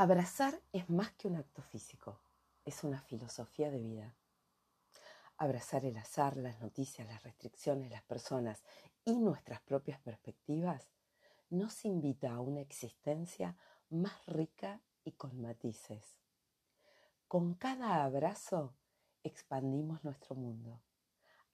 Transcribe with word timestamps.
Abrazar 0.00 0.62
es 0.72 0.88
más 0.88 1.10
que 1.14 1.26
un 1.26 1.34
acto 1.34 1.60
físico, 1.60 2.20
es 2.64 2.84
una 2.84 3.02
filosofía 3.02 3.68
de 3.68 3.80
vida. 3.80 4.14
Abrazar 5.38 5.84
el 5.84 5.96
azar, 5.96 6.36
las 6.36 6.60
noticias, 6.60 7.08
las 7.08 7.24
restricciones, 7.24 7.90
las 7.90 8.04
personas 8.04 8.62
y 9.04 9.16
nuestras 9.16 9.60
propias 9.60 9.98
perspectivas 9.98 10.88
nos 11.50 11.84
invita 11.84 12.32
a 12.32 12.40
una 12.40 12.60
existencia 12.60 13.56
más 13.90 14.24
rica 14.26 14.80
y 15.02 15.14
con 15.14 15.40
matices. 15.40 16.20
Con 17.26 17.54
cada 17.54 18.04
abrazo 18.04 18.76
expandimos 19.24 20.04
nuestro 20.04 20.36
mundo, 20.36 20.80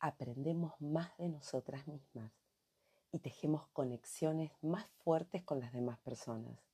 aprendemos 0.00 0.78
más 0.82 1.16
de 1.16 1.30
nosotras 1.30 1.88
mismas 1.88 2.30
y 3.10 3.20
tejemos 3.20 3.66
conexiones 3.68 4.52
más 4.60 4.84
fuertes 5.02 5.42
con 5.44 5.60
las 5.60 5.72
demás 5.72 5.98
personas. 6.00 6.73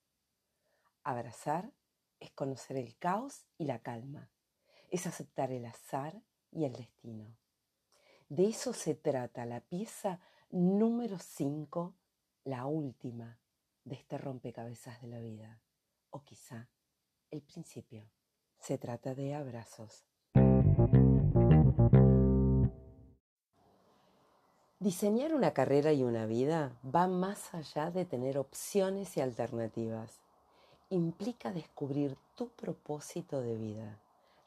Abrazar 1.02 1.72
es 2.18 2.30
conocer 2.32 2.77
el 2.77 2.96
caos 2.98 3.46
y 3.56 3.64
la 3.64 3.80
calma, 3.80 4.30
es 4.91 5.06
aceptar 5.06 5.50
el 5.50 5.64
azar 5.64 6.20
y 6.50 6.64
el 6.64 6.74
destino. 6.74 7.36
De 8.28 8.46
eso 8.46 8.72
se 8.74 8.95
trata 8.95 9.46
la 9.46 9.60
pieza 9.60 10.20
número 10.50 11.18
5, 11.18 11.94
la 12.44 12.66
última 12.66 13.41
de 13.84 13.94
este 13.94 14.18
rompecabezas 14.18 15.00
de 15.00 15.08
la 15.08 15.20
vida, 15.20 15.62
o 16.10 16.22
quizá 16.22 16.68
el 17.30 17.42
principio. 17.42 18.10
Se 18.58 18.77
trata 18.77 19.14
de 19.14 19.34
abrazos. 19.34 20.05
Diseñar 24.78 25.34
una 25.34 25.52
carrera 25.52 25.92
y 25.92 26.02
una 26.02 26.27
vida 26.27 26.78
va 26.84 27.06
más 27.06 27.55
allá 27.55 27.91
de 27.91 28.05
tener 28.05 28.38
opciones 28.38 29.16
y 29.16 29.20
alternativas. 29.20 30.20
Implica 30.92 31.52
descubrir 31.52 32.16
tu 32.34 32.48
propósito 32.48 33.40
de 33.40 33.56
vida. 33.56 34.00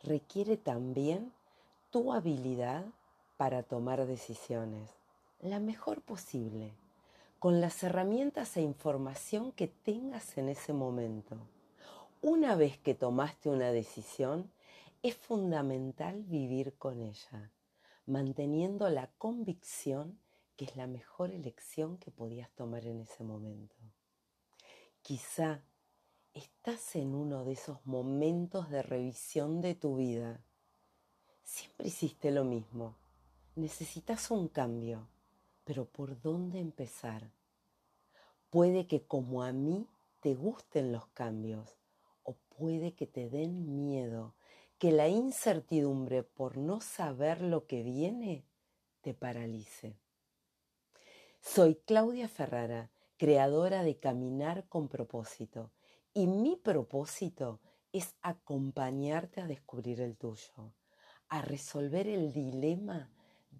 Requiere 0.03 0.57
también 0.57 1.31
tu 1.89 2.11
habilidad 2.11 2.83
para 3.37 3.63
tomar 3.63 4.05
decisiones, 4.05 4.89
la 5.39 5.61
mejor 5.61 6.01
posible, 6.01 6.73
con 7.39 7.61
las 7.61 7.81
herramientas 7.81 8.57
e 8.57 8.61
información 8.61 9.53
que 9.53 9.67
tengas 9.69 10.37
en 10.37 10.49
ese 10.49 10.73
momento. 10.73 11.37
Una 12.21 12.55
vez 12.55 12.77
que 12.77 12.93
tomaste 12.93 13.47
una 13.49 13.71
decisión, 13.71 14.51
es 15.01 15.15
fundamental 15.15 16.23
vivir 16.23 16.73
con 16.73 17.01
ella, 17.01 17.51
manteniendo 18.05 18.89
la 18.89 19.07
convicción 19.17 20.19
que 20.57 20.65
es 20.65 20.75
la 20.75 20.87
mejor 20.87 21.31
elección 21.31 21.97
que 21.97 22.11
podías 22.11 22.49
tomar 22.51 22.85
en 22.85 22.99
ese 22.99 23.23
momento. 23.23 23.75
Quizá 25.01 25.61
estás 26.33 26.95
en 26.95 27.15
uno 27.15 27.45
de 27.45 27.53
esos 27.53 27.85
momentos 27.85 28.69
de 28.69 28.81
revisión 28.81 29.61
de 29.61 29.75
tu 29.75 29.97
vida 29.97 30.43
Siempre 31.43 31.87
hiciste 31.87 32.31
lo 32.31 32.45
mismo. 32.45 32.95
Necesitas 33.55 34.31
un 34.31 34.47
cambio, 34.47 35.07
pero 35.65 35.85
¿por 35.85 36.19
dónde 36.21 36.59
empezar? 36.59 37.29
Puede 38.49 38.87
que 38.87 39.03
como 39.03 39.43
a 39.43 39.51
mí 39.51 39.87
te 40.21 40.35
gusten 40.35 40.91
los 40.91 41.05
cambios 41.07 41.75
o 42.23 42.35
puede 42.57 42.93
que 42.93 43.05
te 43.05 43.29
den 43.29 43.75
miedo, 43.85 44.33
que 44.79 44.91
la 44.91 45.09
incertidumbre 45.09 46.23
por 46.23 46.57
no 46.57 46.81
saber 46.81 47.41
lo 47.41 47.67
que 47.67 47.83
viene 47.83 48.45
te 49.01 49.13
paralice. 49.13 49.95
Soy 51.41 51.75
Claudia 51.75 52.29
Ferrara, 52.29 52.89
creadora 53.17 53.83
de 53.83 53.97
Caminar 53.97 54.65
con 54.69 54.87
propósito, 54.87 55.71
y 56.13 56.27
mi 56.27 56.55
propósito 56.55 57.59
es 57.91 58.15
acompañarte 58.21 59.41
a 59.41 59.47
descubrir 59.47 60.01
el 60.01 60.15
tuyo 60.15 60.73
a 61.33 61.41
resolver 61.41 62.07
el 62.07 62.31
dilema 62.31 63.09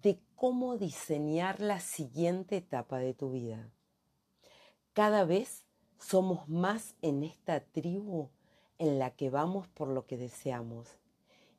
de 0.00 0.20
cómo 0.36 0.76
diseñar 0.78 1.58
la 1.58 1.80
siguiente 1.80 2.58
etapa 2.58 2.98
de 2.98 3.14
tu 3.14 3.32
vida. 3.32 3.68
Cada 4.92 5.24
vez 5.24 5.66
somos 5.98 6.48
más 6.48 6.94
en 7.02 7.24
esta 7.24 7.58
tribu 7.58 8.28
en 8.78 9.00
la 9.00 9.10
que 9.10 9.28
vamos 9.28 9.66
por 9.66 9.88
lo 9.88 10.06
que 10.06 10.16
deseamos. 10.16 10.86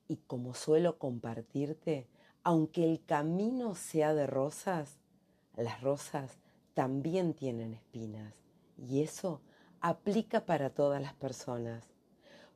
Y 0.07 0.15
como 0.15 0.53
suelo 0.53 0.99
compartirte, 0.99 2.07
aunque 2.43 2.85
el 2.85 3.03
camino 3.03 3.75
sea 3.75 4.13
de 4.13 4.25
rosas, 4.25 4.99
las 5.57 5.81
rosas 5.81 6.37
también 6.73 7.33
tienen 7.33 7.73
espinas. 7.73 8.33
Y 8.77 9.01
eso 9.01 9.41
aplica 9.87 10.47
para 10.47 10.71
todas 10.71 10.99
las 10.99 11.13
personas. 11.13 11.83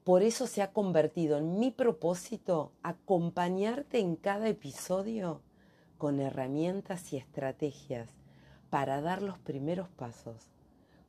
Por 0.03 0.23
eso 0.23 0.47
se 0.47 0.63
ha 0.63 0.72
convertido 0.73 1.38
en 1.38 1.59
mi 1.59 1.69
propósito 1.69 2.72
acompañarte 2.81 4.00
en 4.00 4.16
cada 4.16 4.47
episodio 4.47 5.44
con 6.00 6.19
herramientas 6.19 7.13
y 7.13 7.18
estrategias 7.18 8.09
para 8.72 9.01
dar 9.01 9.22
los 9.22 9.38
primeros 9.38 9.89
pasos. 9.89 10.50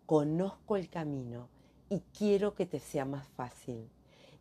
Conozco 0.04 0.76
el 0.76 0.90
camino 0.90 1.48
y 1.88 2.02
quiero 2.12 2.54
que 2.54 2.66
te 2.66 2.80
sea 2.80 3.06
más 3.06 3.26
fácil. 3.28 3.88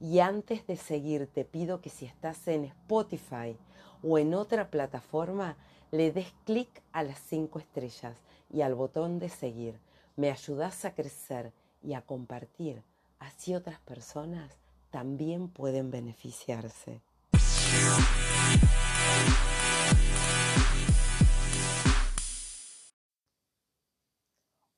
Y 0.02 0.20
antes 0.20 0.68
de 0.68 0.76
seguir 0.76 1.28
te 1.28 1.46
pido 1.46 1.80
que 1.80 1.90
si 1.90 2.06
estás 2.06 2.46
en 2.50 2.66
Spotify 2.66 3.58
o 4.04 4.18
en 4.18 4.34
otra 4.34 4.70
plataforma, 4.70 5.56
le 5.92 6.12
des 6.12 6.34
clic 6.44 6.84
a 6.92 7.04
las 7.04 7.20
cinco 7.20 7.58
estrellas 7.58 8.18
y 8.50 8.64
al 8.64 8.76
botón 8.76 9.18
de 9.18 9.30
seguir. 9.30 9.80
Me 10.18 10.30
ayudas 10.30 10.84
a 10.84 10.94
crecer 10.94 11.54
y 11.82 11.94
a 11.94 12.02
compartir 12.02 12.84
así 13.20 13.56
otras 13.56 13.80
personas 13.82 14.58
también 14.90 15.50
pueden 15.50 15.92
beneficiarse. 15.92 17.02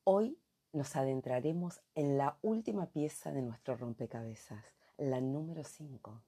Hoy 0.03 0.37
nos 0.73 0.95
adentraremos 0.95 1.81
en 1.95 2.17
la 2.17 2.37
última 2.41 2.87
pieza 2.87 3.31
de 3.31 3.41
nuestro 3.41 3.77
rompecabezas, 3.77 4.65
la 4.97 5.21
número 5.21 5.63
5. 5.63 6.21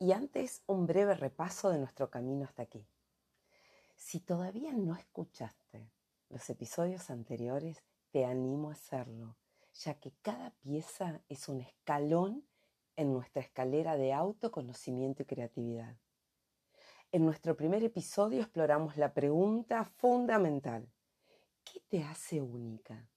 Y 0.00 0.12
antes 0.12 0.62
un 0.66 0.86
breve 0.86 1.14
repaso 1.14 1.70
de 1.70 1.78
nuestro 1.78 2.10
camino 2.10 2.44
hasta 2.44 2.62
aquí. 2.62 2.86
Si 3.96 4.20
todavía 4.20 4.72
no 4.72 4.94
escuchaste 4.94 5.90
los 6.28 6.48
episodios 6.50 7.10
anteriores, 7.10 7.82
te 8.10 8.24
animo 8.24 8.70
a 8.70 8.74
hacerlo 8.74 9.36
ya 9.78 9.94
que 9.94 10.12
cada 10.22 10.50
pieza 10.60 11.22
es 11.28 11.48
un 11.48 11.60
escalón 11.60 12.44
en 12.96 13.12
nuestra 13.12 13.42
escalera 13.42 13.96
de 13.96 14.12
autoconocimiento 14.12 15.22
y 15.22 15.26
creatividad. 15.26 15.96
En 17.12 17.24
nuestro 17.24 17.56
primer 17.56 17.84
episodio 17.84 18.40
exploramos 18.40 18.96
la 18.96 19.14
pregunta 19.14 19.84
fundamental, 19.84 20.90
¿qué 21.64 21.80
te 21.88 22.02
hace 22.02 22.40
única? 22.40 23.08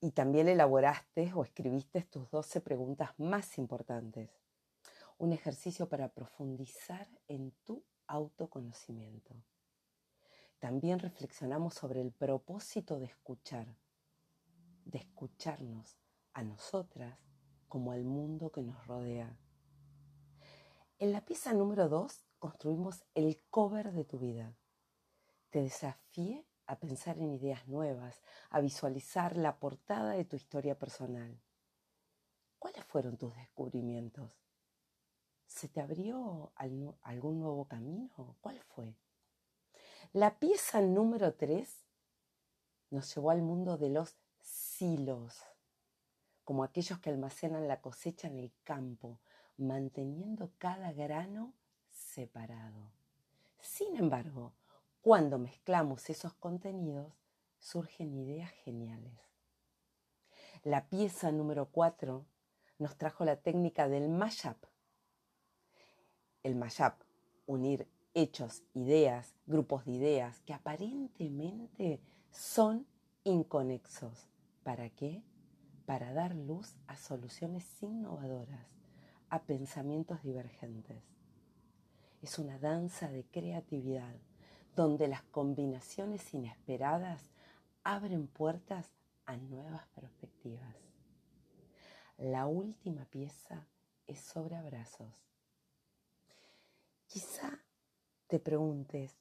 Y 0.00 0.12
también 0.12 0.48
elaboraste 0.48 1.32
o 1.34 1.44
escribiste 1.44 2.02
tus 2.02 2.30
12 2.30 2.62
preguntas 2.62 3.10
más 3.18 3.58
importantes, 3.58 4.30
un 5.18 5.32
ejercicio 5.32 5.86
para 5.88 6.08
profundizar 6.08 7.08
en 7.28 7.52
tu 7.64 7.84
autoconocimiento. 8.06 9.34
También 10.58 10.98
reflexionamos 10.98 11.74
sobre 11.74 12.00
el 12.00 12.10
propósito 12.10 12.98
de 12.98 13.06
escuchar 13.06 13.76
de 14.90 14.98
escucharnos 14.98 15.96
a 16.32 16.42
nosotras 16.42 17.18
como 17.68 17.92
al 17.92 18.04
mundo 18.04 18.50
que 18.50 18.62
nos 18.62 18.86
rodea. 18.86 19.36
En 20.98 21.12
la 21.12 21.24
pieza 21.24 21.52
número 21.52 21.88
2 21.88 22.24
construimos 22.38 23.04
el 23.14 23.42
cover 23.50 23.92
de 23.92 24.04
tu 24.04 24.18
vida. 24.18 24.56
Te 25.50 25.62
desafié 25.62 26.46
a 26.66 26.78
pensar 26.78 27.18
en 27.18 27.32
ideas 27.32 27.66
nuevas, 27.68 28.22
a 28.50 28.60
visualizar 28.60 29.36
la 29.36 29.58
portada 29.58 30.12
de 30.12 30.24
tu 30.24 30.36
historia 30.36 30.78
personal. 30.78 31.40
¿Cuáles 32.58 32.84
fueron 32.84 33.16
tus 33.16 33.34
descubrimientos? 33.34 34.30
¿Se 35.46 35.68
te 35.68 35.80
abrió 35.80 36.52
algún 36.54 37.40
nuevo 37.40 37.66
camino? 37.66 38.36
¿Cuál 38.40 38.60
fue? 38.60 38.94
La 40.12 40.38
pieza 40.38 40.80
número 40.80 41.34
3 41.34 41.86
nos 42.90 43.14
llevó 43.14 43.30
al 43.30 43.42
mundo 43.42 43.76
de 43.78 43.90
los 43.90 44.16
silos, 44.80 45.34
como 46.42 46.64
aquellos 46.64 46.98
que 47.00 47.10
almacenan 47.10 47.68
la 47.68 47.82
cosecha 47.82 48.28
en 48.28 48.38
el 48.38 48.50
campo, 48.64 49.20
manteniendo 49.58 50.52
cada 50.56 50.90
grano 50.94 51.52
separado. 51.90 52.90
Sin 53.60 53.94
embargo, 53.98 54.54
cuando 55.02 55.38
mezclamos 55.38 56.08
esos 56.08 56.32
contenidos, 56.32 57.12
surgen 57.58 58.14
ideas 58.14 58.52
geniales. 58.64 59.12
La 60.62 60.88
pieza 60.88 61.30
número 61.30 61.66
4 61.66 62.24
nos 62.78 62.96
trajo 62.96 63.26
la 63.26 63.36
técnica 63.36 63.86
del 63.86 64.08
mashup. 64.08 64.64
El 66.42 66.56
mashup, 66.56 66.94
unir 67.46 67.86
hechos, 68.14 68.62
ideas, 68.72 69.34
grupos 69.44 69.84
de 69.84 69.92
ideas 69.92 70.40
que 70.46 70.54
aparentemente 70.54 72.00
son 72.30 72.86
inconexos, 73.24 74.29
¿Para 74.62 74.90
qué? 74.90 75.22
para 75.90 76.12
dar 76.12 76.36
luz 76.36 76.76
a 76.86 76.96
soluciones 76.96 77.82
innovadoras, 77.82 78.64
a 79.28 79.42
pensamientos 79.42 80.22
divergentes. 80.22 81.02
Es 82.22 82.38
una 82.38 82.60
danza 82.60 83.08
de 83.08 83.24
creatividad 83.24 84.14
donde 84.76 85.08
las 85.08 85.24
combinaciones 85.24 86.32
inesperadas 86.32 87.32
abren 87.82 88.28
puertas 88.28 88.88
a 89.26 89.36
nuevas 89.36 89.84
perspectivas. 89.88 90.76
La 92.18 92.46
última 92.46 93.04
pieza 93.06 93.66
es 94.06 94.20
sobre 94.20 94.54
abrazos. 94.54 95.12
Quizá 97.08 97.64
te 98.28 98.38
preguntes, 98.38 99.18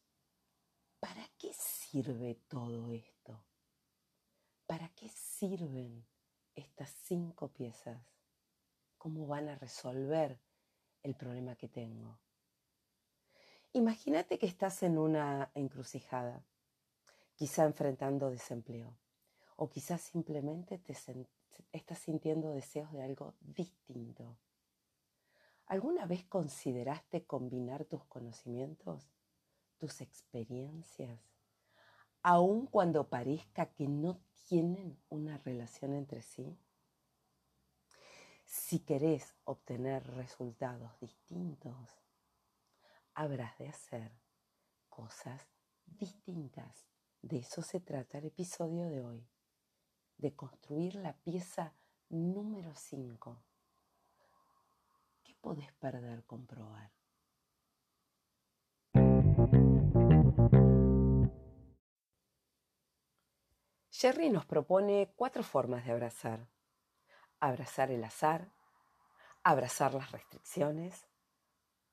¿para 1.00 1.28
qué 1.40 1.52
sirve 1.52 2.36
todo 2.48 2.94
esto? 2.94 3.44
¿Para 4.68 4.88
qué 4.90 5.10
sirven 5.40 6.06
estas 6.54 6.90
cinco 6.90 7.48
piezas? 7.48 8.02
¿Cómo 8.98 9.26
van 9.26 9.48
a 9.48 9.56
resolver 9.56 10.38
el 11.02 11.16
problema 11.16 11.56
que 11.56 11.70
tengo? 11.70 12.20
Imagínate 13.72 14.38
que 14.38 14.48
estás 14.48 14.84
en 14.84 14.98
una 14.98 15.50
encrucijada, 15.56 16.44
quizá 17.36 17.64
enfrentando 17.64 18.30
desempleo, 18.30 18.98
o 19.56 19.70
quizás 19.70 20.02
simplemente 20.02 20.78
te 20.78 20.94
estás 21.72 22.00
sintiendo 22.00 22.52
deseos 22.52 22.92
de 22.92 23.04
algo 23.04 23.36
distinto. 23.40 24.36
¿Alguna 25.68 26.06
vez 26.06 26.26
consideraste 26.26 27.24
combinar 27.24 27.86
tus 27.86 28.04
conocimientos, 28.06 29.10
tus 29.78 30.02
experiencias, 30.02 31.29
aun 32.22 32.68
cuando 32.68 33.10
parezca 33.10 33.68
que 33.74 33.88
no 33.88 34.20
tienen 34.48 35.00
una 35.10 35.38
relación 35.38 35.94
entre 35.94 36.22
sí? 36.22 36.58
Si 38.46 38.80
querés 38.80 39.36
obtener 39.44 40.06
resultados 40.16 41.00
distintos, 41.00 42.02
habrás 43.14 43.58
de 43.60 43.68
hacer 43.70 44.12
cosas 44.90 45.48
distintas. 45.86 46.88
De 47.22 47.38
eso 47.38 47.62
se 47.62 47.80
trata 47.80 48.18
el 48.18 48.26
episodio 48.26 48.90
de 48.90 49.02
hoy, 49.02 49.28
de 50.18 50.36
construir 50.36 50.96
la 50.96 51.14
pieza 51.14 51.74
número 52.10 52.74
5. 52.74 53.44
¿Qué 55.24 55.36
podés 55.42 55.72
perder 55.74 56.24
con 56.26 56.48
probar? 56.48 56.99
Jerry 64.00 64.30
nos 64.30 64.46
propone 64.46 65.12
cuatro 65.18 65.44
formas 65.44 65.86
de 65.86 65.92
abrazar. 65.92 66.48
Abrazar 67.42 67.92
el 67.92 68.02
azar, 68.06 68.50
abrazar 69.44 69.94
las 69.94 70.14
restricciones, 70.14 71.06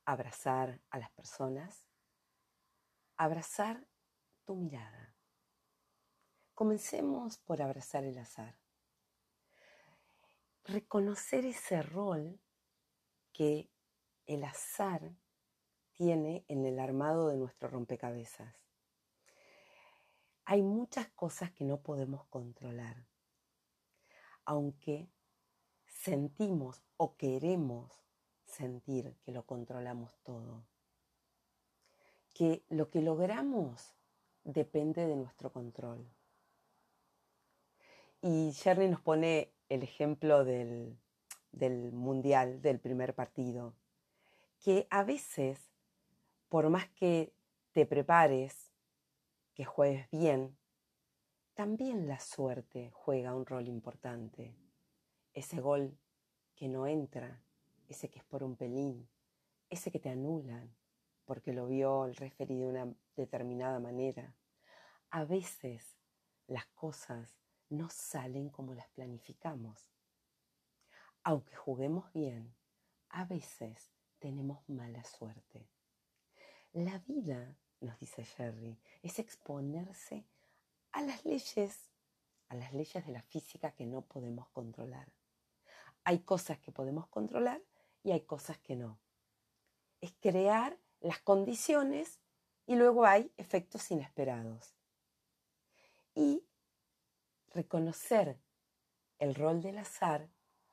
abrazar 0.05 0.81
a 0.91 0.99
las 0.99 1.11
personas, 1.11 1.89
abrazar 3.17 3.89
tu 4.45 4.55
mirada. 4.55 5.17
Comencemos 6.55 7.39
por 7.39 7.61
abrazar 7.61 8.05
el 8.05 8.19
azar. 8.19 8.57
Reconocer 10.63 11.45
ese 11.45 11.83
rol 11.83 12.39
que 13.33 13.69
el 14.27 14.45
azar 14.45 15.17
tiene 15.91 16.45
en 16.47 16.67
el 16.67 16.79
armado 16.79 17.31
de 17.31 17.37
nuestro 17.37 17.69
rompecabezas. 17.69 18.66
Hay 20.49 20.63
muchas 20.63 21.09
cosas 21.09 21.51
que 21.51 21.65
no 21.65 21.81
podemos 21.81 22.25
controlar, 22.27 23.05
aunque 24.45 25.09
sentimos 25.87 26.85
o 26.97 27.17
queremos 27.17 27.91
sentir 28.45 29.17
que 29.25 29.33
lo 29.33 29.45
controlamos 29.45 30.13
todo. 30.23 30.65
Que 32.33 32.65
lo 32.69 32.91
que 32.91 33.03
logramos 33.03 33.97
depende 34.45 35.05
de 35.09 35.17
nuestro 35.17 35.53
control. 35.53 36.09
Y 38.23 38.53
Jerry 38.53 38.89
nos 38.89 39.01
pone 39.01 39.53
el 39.69 39.83
ejemplo 39.83 40.45
del, 40.45 40.97
del 41.51 41.91
mundial, 41.91 42.63
del 42.63 42.79
primer 42.79 43.17
partido, 43.17 43.75
que 44.61 44.87
a 44.91 45.03
veces, 45.03 45.73
por 46.49 46.71
más 46.71 46.89
que 46.91 47.33
te 47.73 47.85
prepares, 47.85 48.76
que 49.57 49.65
juegues 49.65 50.09
bien, 50.11 50.59
también 51.55 52.07
la 52.07 52.21
suerte 52.21 52.91
juega 52.93 53.35
un 53.35 53.47
rol 53.47 53.67
importante. 53.69 54.55
Ese 55.33 55.63
gol 55.63 55.99
que 56.55 56.69
no 56.69 56.87
entra, 56.87 57.43
ese 57.89 58.11
que 58.11 58.19
es 58.19 58.25
por 58.27 58.45
un 58.45 58.57
pelín, 58.57 59.09
ese 59.71 59.91
que 59.91 59.99
te 59.99 60.11
anulan 60.11 60.77
porque 61.25 61.55
lo 61.55 61.67
vio 61.67 62.05
el 62.05 62.15
referee 62.17 62.59
de 62.59 62.67
una 62.67 62.95
determinada 63.17 63.81
manera. 63.81 64.37
A 65.09 65.25
veces 65.25 65.97
las 66.47 66.67
cosas 66.67 67.35
no 67.71 67.89
salen 67.89 68.51
como 68.51 68.75
las 68.75 68.91
planificamos. 68.91 69.89
Aunque 71.23 71.57
juguemos 71.57 72.13
bien, 72.13 72.55
a 73.09 73.25
veces 73.25 73.91
tenemos 74.19 74.69
mala 74.69 75.03
suerte. 75.03 75.67
La 76.75 76.99
vida, 76.99 77.57
nos 77.81 77.99
dice 77.99 78.25
Jerry, 78.25 78.79
es 79.03 79.19
exponerse 79.19 80.25
a 80.93 81.03
las 81.03 81.25
leyes, 81.25 81.91
a 82.49 82.55
las 82.55 82.73
leyes 82.73 83.07
de 83.07 83.13
la 83.13 83.23
física 83.23 83.73
que 83.73 83.87
no 83.87 84.03
podemos 84.03 84.49
controlar. 84.49 85.13
Hay 86.05 86.21
cosas 86.21 86.59
que 86.59 86.73
podemos 86.73 87.07
controlar 87.09 87.61
y 88.03 88.13
hay 88.13 88.23
cosas 88.23 88.59
que 88.59 88.77
no. 88.77 88.99
Es 90.01 90.13
crear 90.21 90.79
las 91.01 91.19
condiciones 91.19 92.21
y 92.67 92.77
luego 92.77 93.05
hay 93.05 93.33
efectos 93.37 93.91
inesperados. 93.91 94.75
Y 96.15 96.45
reconocer 97.53 98.39
el 99.19 99.35
rol 99.35 99.63
del 99.63 99.79
azar 99.79 100.29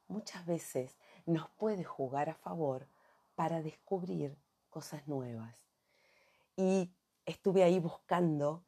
muchas 0.08 0.46
veces 0.46 0.98
nos 1.26 1.50
puede 1.50 1.84
jugar 1.84 2.30
a 2.30 2.36
favor 2.36 2.88
para 3.36 3.62
descubrir 3.62 4.38
cosas 4.70 5.08
nuevas. 5.08 5.63
Y 6.56 6.94
estuve 7.26 7.64
ahí 7.64 7.80
buscando 7.80 8.66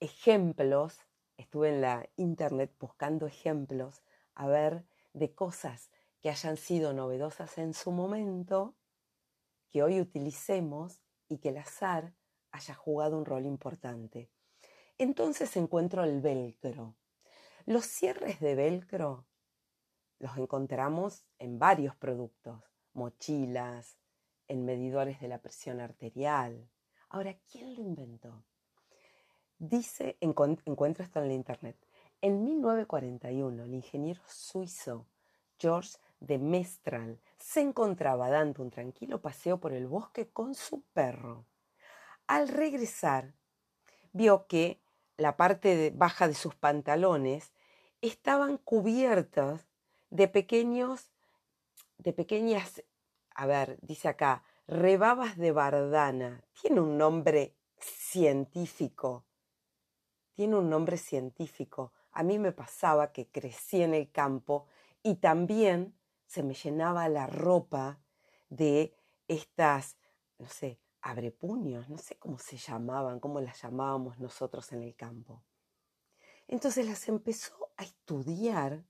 ejemplos, 0.00 0.98
estuve 1.36 1.68
en 1.68 1.80
la 1.80 2.08
internet 2.16 2.74
buscando 2.78 3.26
ejemplos 3.26 4.02
a 4.34 4.46
ver 4.46 4.84
de 5.12 5.34
cosas 5.34 5.90
que 6.20 6.30
hayan 6.30 6.56
sido 6.56 6.92
novedosas 6.92 7.58
en 7.58 7.74
su 7.74 7.90
momento, 7.90 8.74
que 9.70 9.82
hoy 9.82 10.00
utilicemos 10.00 11.02
y 11.28 11.38
que 11.38 11.50
el 11.50 11.58
azar 11.58 12.14
haya 12.50 12.74
jugado 12.74 13.18
un 13.18 13.24
rol 13.24 13.46
importante. 13.46 14.30
Entonces 14.98 15.56
encuentro 15.56 16.04
el 16.04 16.20
velcro. 16.20 16.96
Los 17.66 17.86
cierres 17.86 18.40
de 18.40 18.54
velcro 18.54 19.26
los 20.18 20.36
encontramos 20.38 21.24
en 21.38 21.58
varios 21.58 21.96
productos, 21.96 22.62
mochilas, 22.92 23.98
en 24.46 24.64
medidores 24.64 25.20
de 25.20 25.28
la 25.28 25.38
presión 25.38 25.80
arterial. 25.80 26.70
Ahora, 27.12 27.36
¿quién 27.50 27.74
lo 27.74 27.82
inventó? 27.82 28.42
Dice, 29.58 30.16
encuentro 30.20 31.04
esto 31.04 31.20
en 31.20 31.28
la 31.28 31.34
internet, 31.34 31.76
en 32.22 32.42
1941 32.42 33.64
el 33.64 33.74
ingeniero 33.74 34.22
suizo 34.26 35.04
George 35.58 35.98
de 36.20 36.38
Mestral 36.38 37.20
se 37.36 37.60
encontraba 37.60 38.30
dando 38.30 38.62
un 38.62 38.70
tranquilo 38.70 39.20
paseo 39.20 39.60
por 39.60 39.74
el 39.74 39.88
bosque 39.88 40.30
con 40.30 40.54
su 40.54 40.84
perro. 40.94 41.44
Al 42.26 42.48
regresar, 42.48 43.34
vio 44.14 44.46
que 44.46 44.80
la 45.18 45.36
parte 45.36 45.92
baja 45.94 46.28
de 46.28 46.34
sus 46.34 46.54
pantalones 46.54 47.52
estaban 48.00 48.56
cubiertas 48.56 49.66
de 50.08 50.28
pequeños, 50.28 51.10
de 51.98 52.14
pequeñas, 52.14 52.82
a 53.34 53.44
ver, 53.44 53.78
dice 53.82 54.08
acá, 54.08 54.44
rebabas 54.72 55.36
de 55.36 55.52
bardana. 55.52 56.42
Tiene 56.60 56.80
un 56.80 56.96
nombre 56.98 57.54
científico. 57.78 59.24
Tiene 60.34 60.56
un 60.56 60.70
nombre 60.70 60.96
científico. 60.96 61.92
A 62.12 62.22
mí 62.22 62.38
me 62.38 62.52
pasaba 62.52 63.12
que 63.12 63.28
crecí 63.28 63.82
en 63.82 63.94
el 63.94 64.10
campo 64.10 64.66
y 65.02 65.16
también 65.16 65.94
se 66.26 66.42
me 66.42 66.54
llenaba 66.54 67.08
la 67.08 67.26
ropa 67.26 68.00
de 68.48 68.96
estas, 69.28 69.96
no 70.38 70.48
sé, 70.48 70.78
abrepuños, 71.02 71.88
no 71.88 71.98
sé 71.98 72.16
cómo 72.16 72.38
se 72.38 72.56
llamaban, 72.56 73.20
cómo 73.20 73.40
las 73.40 73.60
llamábamos 73.62 74.18
nosotros 74.18 74.72
en 74.72 74.82
el 74.82 74.94
campo. 74.94 75.42
Entonces 76.48 76.86
las 76.86 77.08
empezó 77.08 77.72
a 77.76 77.82
estudiar 77.82 78.84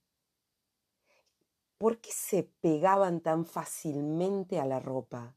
por 1.79 1.99
qué 2.01 2.13
se 2.13 2.45
pegaban 2.45 3.21
tan 3.21 3.45
fácilmente 3.45 4.61
a 4.61 4.67
la 4.67 4.79
ropa. 4.79 5.35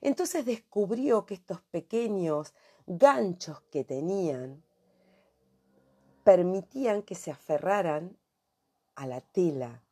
Entonces 0.00 0.44
descubrió 0.44 1.26
que 1.26 1.34
estos 1.34 1.60
pequeños 1.62 2.54
ganchos 2.86 3.60
que 3.70 3.84
tenían 3.84 4.62
permitían 6.24 7.02
que 7.02 7.14
se 7.14 7.30
aferraran 7.30 8.18
a 8.94 9.06
la 9.06 9.20
tela. 9.20 9.82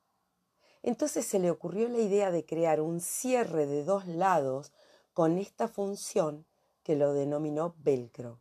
Entonces 0.82 1.26
se 1.26 1.38
le 1.38 1.50
ocurrió 1.50 1.88
la 1.88 1.98
idea 1.98 2.30
de 2.30 2.44
crear 2.46 2.80
un 2.80 3.00
cierre 3.00 3.66
de 3.66 3.84
dos 3.84 4.06
lados 4.06 4.72
con 5.12 5.38
esta 5.38 5.68
función 5.68 6.46
que 6.82 6.96
lo 6.96 7.12
denominó 7.12 7.74
velcro, 7.78 8.40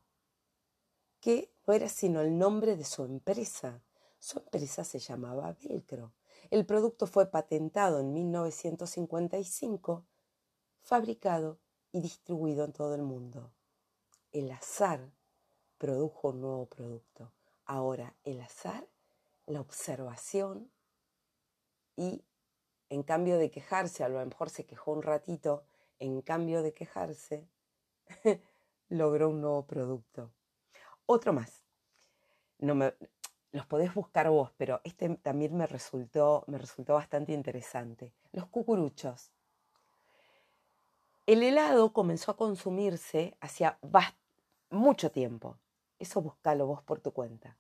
que 1.19 1.51
no 1.65 1.73
era 1.73 1.89
sino 1.89 2.21
el 2.21 2.37
nombre 2.37 2.77
de 2.77 2.85
su 2.85 3.03
empresa. 3.03 3.81
Su 4.19 4.39
empresa 4.39 4.83
se 4.83 4.99
llamaba 4.99 5.55
Velcro. 5.61 6.13
El 6.49 6.65
producto 6.65 7.07
fue 7.07 7.29
patentado 7.29 7.99
en 7.99 8.13
1955, 8.13 10.05
fabricado 10.87 11.59
y 11.91 11.99
distribuido 11.99 12.63
en 12.63 12.71
todo 12.71 12.95
el 12.95 13.01
mundo. 13.01 13.51
El 14.31 14.49
azar 14.51 15.11
produjo 15.77 16.29
un 16.29 16.41
nuevo 16.41 16.65
producto. 16.65 17.33
Ahora, 17.65 18.15
el 18.23 18.39
azar, 18.39 18.87
la 19.45 19.59
observación 19.59 20.71
y 21.97 22.23
en 22.89 23.03
cambio 23.03 23.37
de 23.37 23.51
quejarse, 23.51 24.05
a 24.05 24.09
lo 24.09 24.25
mejor 24.25 24.49
se 24.49 24.65
quejó 24.65 24.93
un 24.93 25.03
ratito, 25.03 25.65
en 25.99 26.21
cambio 26.21 26.63
de 26.63 26.73
quejarse, 26.73 27.49
logró 28.89 29.29
un 29.29 29.41
nuevo 29.41 29.67
producto. 29.67 30.31
Otro 31.05 31.33
más. 31.33 31.65
No 32.59 32.75
me, 32.75 32.93
los 33.51 33.65
podés 33.65 33.93
buscar 33.93 34.29
vos, 34.29 34.53
pero 34.55 34.79
este 34.85 35.09
también 35.17 35.57
me 35.57 35.67
resultó, 35.67 36.45
me 36.47 36.57
resultó 36.57 36.93
bastante 36.93 37.33
interesante. 37.33 38.13
Los 38.31 38.47
cucuruchos. 38.47 39.33
El 41.27 41.43
helado 41.43 41.91
comenzó 41.91 42.31
a 42.31 42.37
consumirse 42.37 43.35
hacía 43.41 43.77
mucho 44.69 45.11
tiempo. 45.11 45.57
Eso 45.99 46.21
buscalo 46.21 46.67
vos 46.67 46.81
por 46.83 47.01
tu 47.01 47.11
cuenta. 47.11 47.57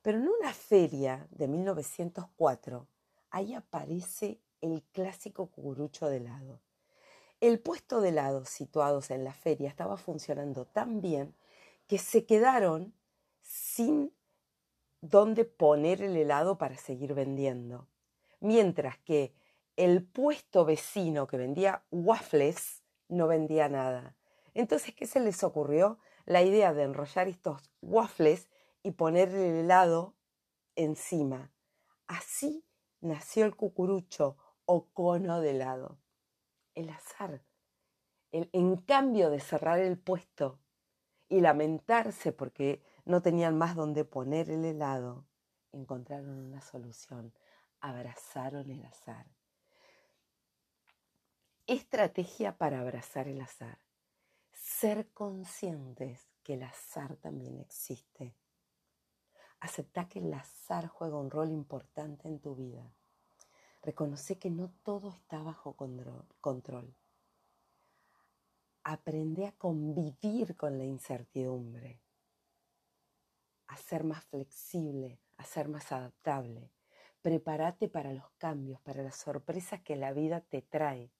Pero 0.00 0.16
en 0.16 0.26
una 0.26 0.54
feria 0.54 1.28
de 1.30 1.46
1904, 1.46 2.88
ahí 3.28 3.52
aparece 3.52 4.40
el 4.62 4.82
clásico 4.84 5.48
cucurucho 5.48 6.08
de 6.08 6.16
helado. 6.16 6.62
El 7.42 7.60
puesto 7.60 8.00
de 8.00 8.08
helado 8.08 8.46
situados 8.46 9.10
en 9.10 9.22
la 9.22 9.34
feria 9.34 9.68
estaba 9.68 9.98
funcionando 9.98 10.64
tan 10.64 11.02
bien 11.02 11.34
que 11.86 11.98
se 11.98 12.24
quedaron 12.24 12.94
sin 13.42 14.14
dónde 15.02 15.44
poner 15.44 16.00
el 16.00 16.16
helado 16.16 16.56
para 16.56 16.78
seguir 16.78 17.12
vendiendo. 17.12 17.86
Mientras 18.40 18.96
que 18.96 19.34
el 19.76 20.02
puesto 20.02 20.64
vecino 20.64 21.26
que 21.26 21.36
vendía 21.36 21.84
waffles 21.90 22.80
no 23.08 23.26
vendía 23.26 23.68
nada. 23.68 24.16
Entonces, 24.54 24.94
¿qué 24.94 25.06
se 25.06 25.20
les 25.20 25.42
ocurrió? 25.42 25.98
La 26.26 26.42
idea 26.42 26.72
de 26.72 26.84
enrollar 26.84 27.28
estos 27.28 27.70
waffles 27.82 28.48
y 28.82 28.92
poner 28.92 29.28
el 29.28 29.56
helado 29.56 30.14
encima. 30.76 31.52
Así 32.06 32.64
nació 33.00 33.44
el 33.44 33.56
cucurucho 33.56 34.36
o 34.64 34.86
cono 34.92 35.40
de 35.40 35.50
helado. 35.50 35.98
El 36.74 36.90
azar. 36.90 37.42
En 38.32 38.76
cambio 38.76 39.30
de 39.30 39.40
cerrar 39.40 39.78
el 39.78 39.98
puesto 39.98 40.58
y 41.28 41.40
lamentarse 41.40 42.32
porque 42.32 42.82
no 43.04 43.22
tenían 43.22 43.56
más 43.56 43.76
donde 43.76 44.04
poner 44.04 44.50
el 44.50 44.64
helado, 44.64 45.26
encontraron 45.72 46.38
una 46.38 46.60
solución, 46.60 47.32
abrazaron 47.80 48.70
el 48.70 48.84
azar. 48.84 49.26
Estrategia 51.66 52.58
para 52.58 52.80
abrazar 52.80 53.26
el 53.26 53.40
azar. 53.40 53.78
Ser 54.52 55.10
conscientes 55.12 56.28
que 56.42 56.54
el 56.54 56.62
azar 56.62 57.16
también 57.16 57.58
existe. 57.58 58.36
Acepta 59.60 60.06
que 60.08 60.18
el 60.18 60.34
azar 60.34 60.88
juega 60.88 61.16
un 61.16 61.30
rol 61.30 61.50
importante 61.50 62.28
en 62.28 62.38
tu 62.38 62.54
vida. 62.54 62.94
Reconoce 63.82 64.38
que 64.38 64.50
no 64.50 64.74
todo 64.82 65.10
está 65.10 65.42
bajo 65.42 65.74
control. 66.40 66.94
Aprende 68.82 69.46
a 69.46 69.52
convivir 69.52 70.56
con 70.56 70.76
la 70.76 70.84
incertidumbre 70.84 72.04
a 73.68 73.76
ser 73.76 74.04
más 74.04 74.22
flexible, 74.24 75.18
a 75.36 75.44
ser 75.44 75.68
más 75.68 75.90
adaptable. 75.90 76.70
Prepárate 77.22 77.88
para 77.88 78.12
los 78.12 78.30
cambios, 78.38 78.80
para 78.82 79.02
las 79.02 79.16
sorpresas 79.16 79.80
que 79.82 79.96
la 79.96 80.12
vida 80.12 80.40
te 80.42 80.62
trae. 80.62 81.10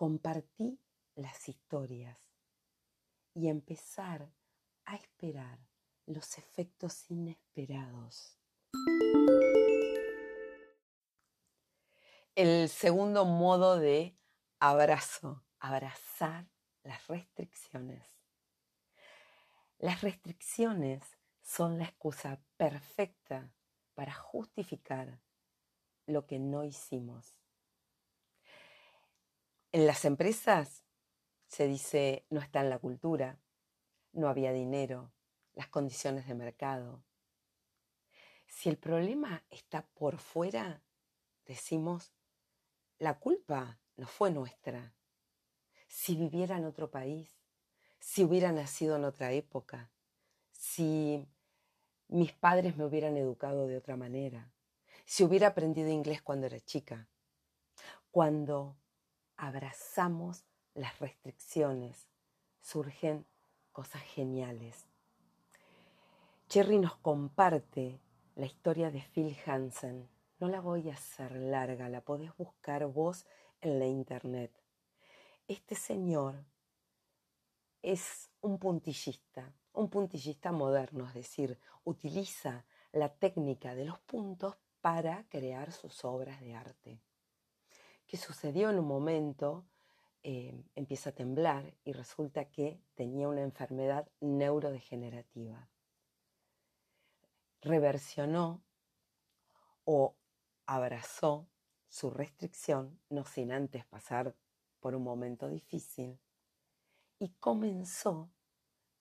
Compartí 0.00 0.80
las 1.14 1.46
historias 1.46 2.18
y 3.34 3.48
empezar 3.48 4.32
a 4.86 4.96
esperar 4.96 5.58
los 6.06 6.38
efectos 6.38 7.10
inesperados. 7.10 8.38
El 12.34 12.70
segundo 12.70 13.26
modo 13.26 13.76
de 13.78 14.16
abrazo, 14.58 15.44
abrazar 15.58 16.48
las 16.82 17.06
restricciones. 17.06 18.06
Las 19.76 20.00
restricciones 20.00 21.02
son 21.42 21.76
la 21.76 21.84
excusa 21.84 22.42
perfecta 22.56 23.52
para 23.92 24.14
justificar 24.14 25.20
lo 26.06 26.26
que 26.26 26.38
no 26.38 26.64
hicimos. 26.64 27.39
En 29.72 29.86
las 29.86 30.04
empresas 30.04 30.82
se 31.46 31.68
dice 31.68 32.26
no 32.28 32.40
está 32.40 32.60
en 32.60 32.70
la 32.70 32.80
cultura, 32.80 33.38
no 34.12 34.28
había 34.28 34.52
dinero, 34.52 35.12
las 35.54 35.68
condiciones 35.68 36.26
de 36.26 36.34
mercado. 36.34 37.04
Si 38.48 38.68
el 38.68 38.76
problema 38.78 39.44
está 39.48 39.86
por 39.94 40.18
fuera, 40.18 40.82
decimos, 41.46 42.10
la 42.98 43.20
culpa 43.20 43.78
no 43.96 44.08
fue 44.08 44.32
nuestra. 44.32 44.92
Si 45.86 46.16
viviera 46.16 46.56
en 46.56 46.64
otro 46.64 46.90
país, 46.90 47.30
si 48.00 48.24
hubiera 48.24 48.50
nacido 48.50 48.96
en 48.96 49.04
otra 49.04 49.30
época, 49.30 49.92
si 50.50 51.28
mis 52.08 52.32
padres 52.32 52.76
me 52.76 52.86
hubieran 52.86 53.16
educado 53.16 53.68
de 53.68 53.76
otra 53.76 53.96
manera, 53.96 54.52
si 55.04 55.22
hubiera 55.22 55.46
aprendido 55.46 55.90
inglés 55.90 56.22
cuando 56.22 56.46
era 56.46 56.58
chica. 56.58 57.08
Cuando 58.10 58.79
abrazamos 59.40 60.44
las 60.74 60.98
restricciones, 60.98 62.06
surgen 62.60 63.26
cosas 63.72 64.02
geniales. 64.02 64.86
Cherry 66.48 66.78
nos 66.78 66.96
comparte 66.96 68.00
la 68.36 68.44
historia 68.44 68.90
de 68.90 69.00
Phil 69.00 69.34
Hansen. 69.46 70.10
No 70.40 70.48
la 70.48 70.60
voy 70.60 70.90
a 70.90 70.94
hacer 70.94 71.32
larga, 71.32 71.88
la 71.88 72.02
podés 72.02 72.36
buscar 72.36 72.86
vos 72.86 73.26
en 73.62 73.78
la 73.78 73.86
internet. 73.86 74.52
Este 75.48 75.74
señor 75.74 76.44
es 77.80 78.30
un 78.42 78.58
puntillista, 78.58 79.54
un 79.72 79.88
puntillista 79.88 80.52
moderno, 80.52 81.08
es 81.08 81.14
decir, 81.14 81.58
utiliza 81.84 82.66
la 82.92 83.08
técnica 83.08 83.74
de 83.74 83.86
los 83.86 83.98
puntos 84.00 84.56
para 84.82 85.24
crear 85.30 85.72
sus 85.72 86.04
obras 86.04 86.40
de 86.40 86.54
arte. 86.54 87.00
¿Qué 88.10 88.16
sucedió 88.16 88.70
en 88.70 88.80
un 88.80 88.88
momento? 88.88 89.68
Eh, 90.24 90.64
empieza 90.74 91.10
a 91.10 91.12
temblar 91.12 91.76
y 91.84 91.92
resulta 91.92 92.46
que 92.46 92.82
tenía 92.96 93.28
una 93.28 93.42
enfermedad 93.42 94.10
neurodegenerativa. 94.18 95.70
Reversionó 97.62 98.64
o 99.84 100.16
abrazó 100.66 101.46
su 101.88 102.10
restricción, 102.10 102.98
no 103.10 103.24
sin 103.24 103.52
antes 103.52 103.86
pasar 103.86 104.34
por 104.80 104.96
un 104.96 105.04
momento 105.04 105.48
difícil, 105.48 106.18
y 107.20 107.28
comenzó 107.34 108.28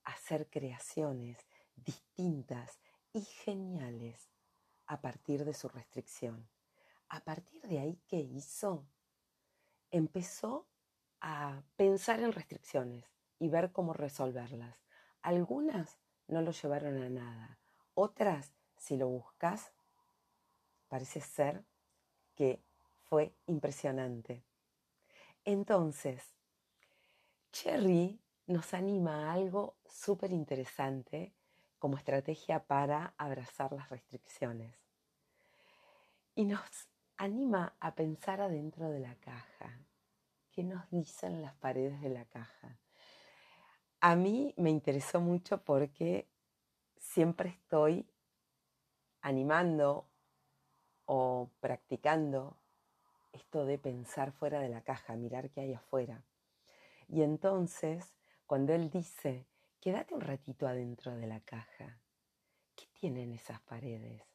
a 0.03 0.11
hacer 0.11 0.51
creaciones 0.51 1.47
distintas 1.75 2.79
y 3.11 3.21
geniales 3.21 4.29
a 4.85 5.01
partir 5.01 5.45
de 5.45 5.55
su 5.55 5.67
restricción. 5.67 6.47
A 7.07 7.21
partir 7.21 7.63
de 7.63 7.79
ahí, 7.79 7.99
¿qué 8.07 8.19
hizo? 8.19 8.85
Empezó 9.91 10.67
a 11.21 11.61
pensar 11.75 12.19
en 12.19 12.31
restricciones 12.31 13.05
y 13.39 13.49
ver 13.49 13.71
cómo 13.71 13.93
resolverlas. 13.93 14.75
Algunas 15.21 15.97
no 16.27 16.41
lo 16.41 16.51
llevaron 16.51 17.01
a 17.01 17.09
nada. 17.09 17.59
Otras, 17.93 18.53
si 18.77 18.97
lo 18.97 19.07
buscas, 19.07 19.71
parece 20.87 21.21
ser 21.21 21.63
que 22.35 22.61
fue 23.03 23.33
impresionante. 23.47 24.43
Entonces, 25.43 26.23
Cherry 27.51 28.19
nos 28.47 28.73
anima 28.73 29.29
a 29.29 29.33
algo 29.33 29.75
súper 29.85 30.31
interesante 30.31 31.33
como 31.79 31.97
estrategia 31.97 32.63
para 32.63 33.13
abrazar 33.17 33.71
las 33.71 33.89
restricciones. 33.89 34.75
Y 36.35 36.45
nos 36.45 36.88
anima 37.19 37.75
a 37.81 37.95
pensar 37.95 38.39
adentro 38.39 38.89
de 38.89 39.01
la 39.01 39.13
caja. 39.15 39.77
¿Qué 40.51 40.63
nos 40.63 40.89
dicen 40.89 41.41
las 41.41 41.53
paredes 41.55 42.01
de 42.01 42.09
la 42.09 42.23
caja? 42.23 42.79
A 43.99 44.15
mí 44.15 44.53
me 44.55 44.69
interesó 44.69 45.19
mucho 45.19 45.61
porque 45.61 46.29
siempre 46.97 47.49
estoy 47.49 48.09
animando 49.21 50.07
o 51.05 51.51
practicando 51.59 52.57
esto 53.33 53.65
de 53.65 53.77
pensar 53.77 54.31
fuera 54.31 54.61
de 54.61 54.69
la 54.69 54.81
caja, 54.81 55.17
mirar 55.17 55.49
qué 55.49 55.59
hay 55.59 55.73
afuera. 55.73 56.23
Y 57.09 57.21
entonces, 57.23 58.15
cuando 58.45 58.73
él 58.73 58.89
dice, 58.89 59.45
quédate 59.81 60.13
un 60.13 60.21
ratito 60.21 60.69
adentro 60.69 61.13
de 61.17 61.27
la 61.27 61.41
caja, 61.41 61.99
¿qué 62.77 62.85
tienen 62.93 63.33
esas 63.33 63.59
paredes? 63.59 64.28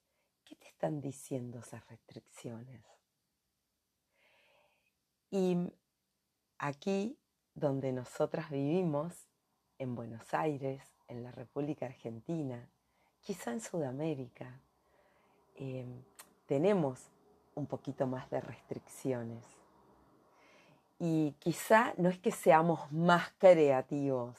¿Qué 0.55 0.67
te 0.67 0.69
están 0.69 1.01
diciendo 1.01 1.59
esas 1.59 1.85
restricciones? 1.89 2.85
Y 5.33 5.57
aquí, 6.59 7.19
donde 7.55 7.93
nosotras 7.93 8.51
vivimos, 8.51 9.27
en 9.79 9.97
Buenos 9.97 10.33
Aires, 10.33 10.81
en 11.09 11.25
la 11.25 11.33
República 11.33 11.87
Argentina, 11.87 12.69
quizá 13.21 13.51
en 13.51 13.61
Sudamérica, 13.61 14.61
em, 15.57 16.05
tenemos 16.47 17.01
un 17.57 17.67
poquito 17.67 18.07
más 18.07 18.31
de 18.31 18.41
restricciones. 18.41 19.45
Y 21.01 21.33
quizá 21.41 21.95
no 21.97 22.11
es 22.11 22.21
que 22.21 22.31
seamos 22.31 22.93
más 22.93 23.33
creativos, 23.39 24.39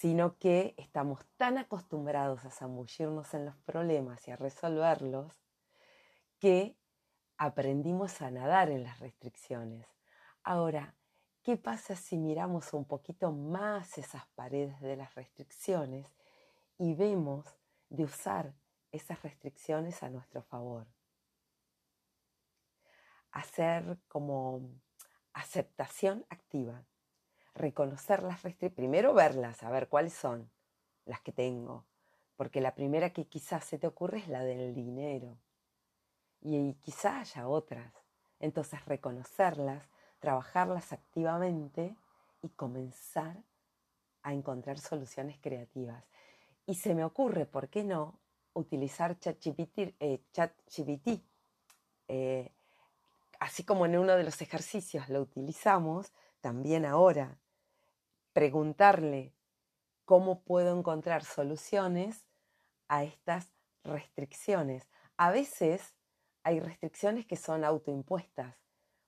sino 0.00 0.38
que 0.38 0.74
estamos 0.78 1.26
tan 1.36 1.58
acostumbrados 1.58 2.46
a 2.46 2.50
zambullirnos 2.50 3.34
en 3.34 3.44
los 3.44 3.56
problemas 3.58 4.26
y 4.26 4.30
a 4.30 4.36
resolverlos 4.36 5.38
que 6.38 6.74
aprendimos 7.36 8.22
a 8.22 8.30
nadar 8.30 8.70
en 8.70 8.82
las 8.82 8.98
restricciones. 8.98 9.86
Ahora, 10.42 10.96
¿qué 11.42 11.58
pasa 11.58 11.96
si 11.96 12.16
miramos 12.16 12.72
un 12.72 12.86
poquito 12.86 13.30
más 13.30 13.98
esas 13.98 14.26
paredes 14.28 14.80
de 14.80 14.96
las 14.96 15.14
restricciones 15.14 16.06
y 16.78 16.94
vemos 16.94 17.44
de 17.90 18.04
usar 18.04 18.54
esas 18.92 19.22
restricciones 19.22 20.02
a 20.02 20.08
nuestro 20.08 20.40
favor? 20.40 20.86
Hacer 23.32 23.98
como 24.08 24.62
aceptación 25.34 26.24
activa 26.30 26.86
reconocer 27.54 28.22
las 28.22 28.42
restricciones, 28.42 28.76
primero 28.76 29.14
verlas, 29.14 29.62
a 29.62 29.70
ver 29.70 29.88
cuáles 29.88 30.12
son 30.12 30.50
las 31.04 31.20
que 31.20 31.32
tengo, 31.32 31.84
porque 32.36 32.60
la 32.60 32.74
primera 32.74 33.12
que 33.12 33.26
quizás 33.26 33.64
se 33.64 33.78
te 33.78 33.86
ocurre 33.86 34.18
es 34.18 34.28
la 34.28 34.42
del 34.42 34.74
dinero 34.74 35.38
y, 36.40 36.74
quizás 36.74 37.36
haya 37.36 37.48
otras. 37.48 37.92
Entonces 38.38 38.84
reconocerlas, 38.86 39.88
trabajarlas 40.18 40.92
activamente 40.92 41.96
y 42.42 42.48
comenzar 42.50 43.36
a 44.22 44.32
encontrar 44.32 44.78
soluciones 44.78 45.38
creativas. 45.40 46.04
Y 46.66 46.74
se 46.74 46.94
me 46.94 47.04
ocurre, 47.04 47.46
¿por 47.46 47.68
qué 47.68 47.84
no?, 47.84 48.18
utilizar 48.52 49.18
ChatGPT, 49.18 49.94
eh, 50.00 50.24
chat 50.32 50.52
eh, 52.08 52.52
así 53.38 53.64
como 53.64 53.86
en 53.86 53.96
uno 53.96 54.16
de 54.16 54.24
los 54.24 54.42
ejercicios 54.42 55.08
lo 55.08 55.20
utilizamos, 55.20 56.12
también 56.40 56.84
ahora 56.84 57.38
preguntarle 58.32 59.34
cómo 60.04 60.42
puedo 60.42 60.76
encontrar 60.76 61.24
soluciones 61.24 62.26
a 62.88 63.04
estas 63.04 63.52
restricciones. 63.84 64.88
A 65.16 65.30
veces 65.30 65.94
hay 66.42 66.60
restricciones 66.60 67.26
que 67.26 67.36
son 67.36 67.64
autoimpuestas. 67.64 68.56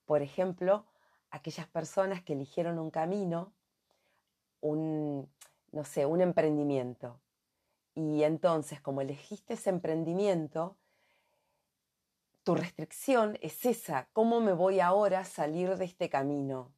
Por 0.04 0.22
ejemplo, 0.22 0.86
aquellas 1.30 1.66
personas 1.66 2.22
que 2.22 2.34
eligieron 2.34 2.78
un 2.78 2.90
camino, 2.90 3.52
un, 4.60 5.28
no 5.72 5.84
sé, 5.84 6.06
un 6.06 6.20
emprendimiento. 6.20 7.20
Y 7.94 8.22
entonces, 8.22 8.80
como 8.80 9.00
elegiste 9.00 9.54
ese 9.54 9.70
emprendimiento, 9.70 10.76
tu 12.44 12.54
restricción 12.54 13.38
es 13.40 13.64
esa, 13.66 14.08
¿cómo 14.12 14.40
me 14.40 14.52
voy 14.52 14.80
ahora 14.80 15.20
a 15.20 15.24
salir 15.24 15.76
de 15.76 15.84
este 15.84 16.08
camino? 16.08 16.72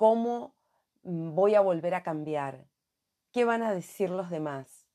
¿Cómo 0.00 0.56
mm, 1.02 1.34
voy 1.34 1.54
a 1.56 1.60
volver 1.60 1.92
a 1.92 2.02
cambiar? 2.02 2.66
¿Qué 3.32 3.44
van 3.44 3.62
a 3.62 3.74
decir 3.74 4.08
los 4.08 4.30
demás? 4.30 4.86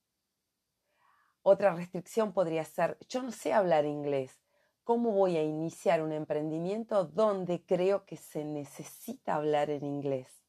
Otra 1.43 1.75
restricción 1.75 2.33
podría 2.33 2.65
ser, 2.65 2.97
yo 3.07 3.21
no 3.21 3.31
sé 3.31 3.53
hablar 3.53 3.85
inglés. 3.85 4.41
¿Cómo 4.83 5.11
voy 5.11 5.37
a 5.37 5.43
iniciar 5.43 6.01
un 6.01 6.11
emprendimiento 6.11 7.05
donde 7.05 7.63
creo 7.63 8.07
que 8.07 8.17
se 8.17 8.45
necesita 8.45 9.35
hablar 9.35 9.69
en 9.69 9.85
inglés? 9.85 10.43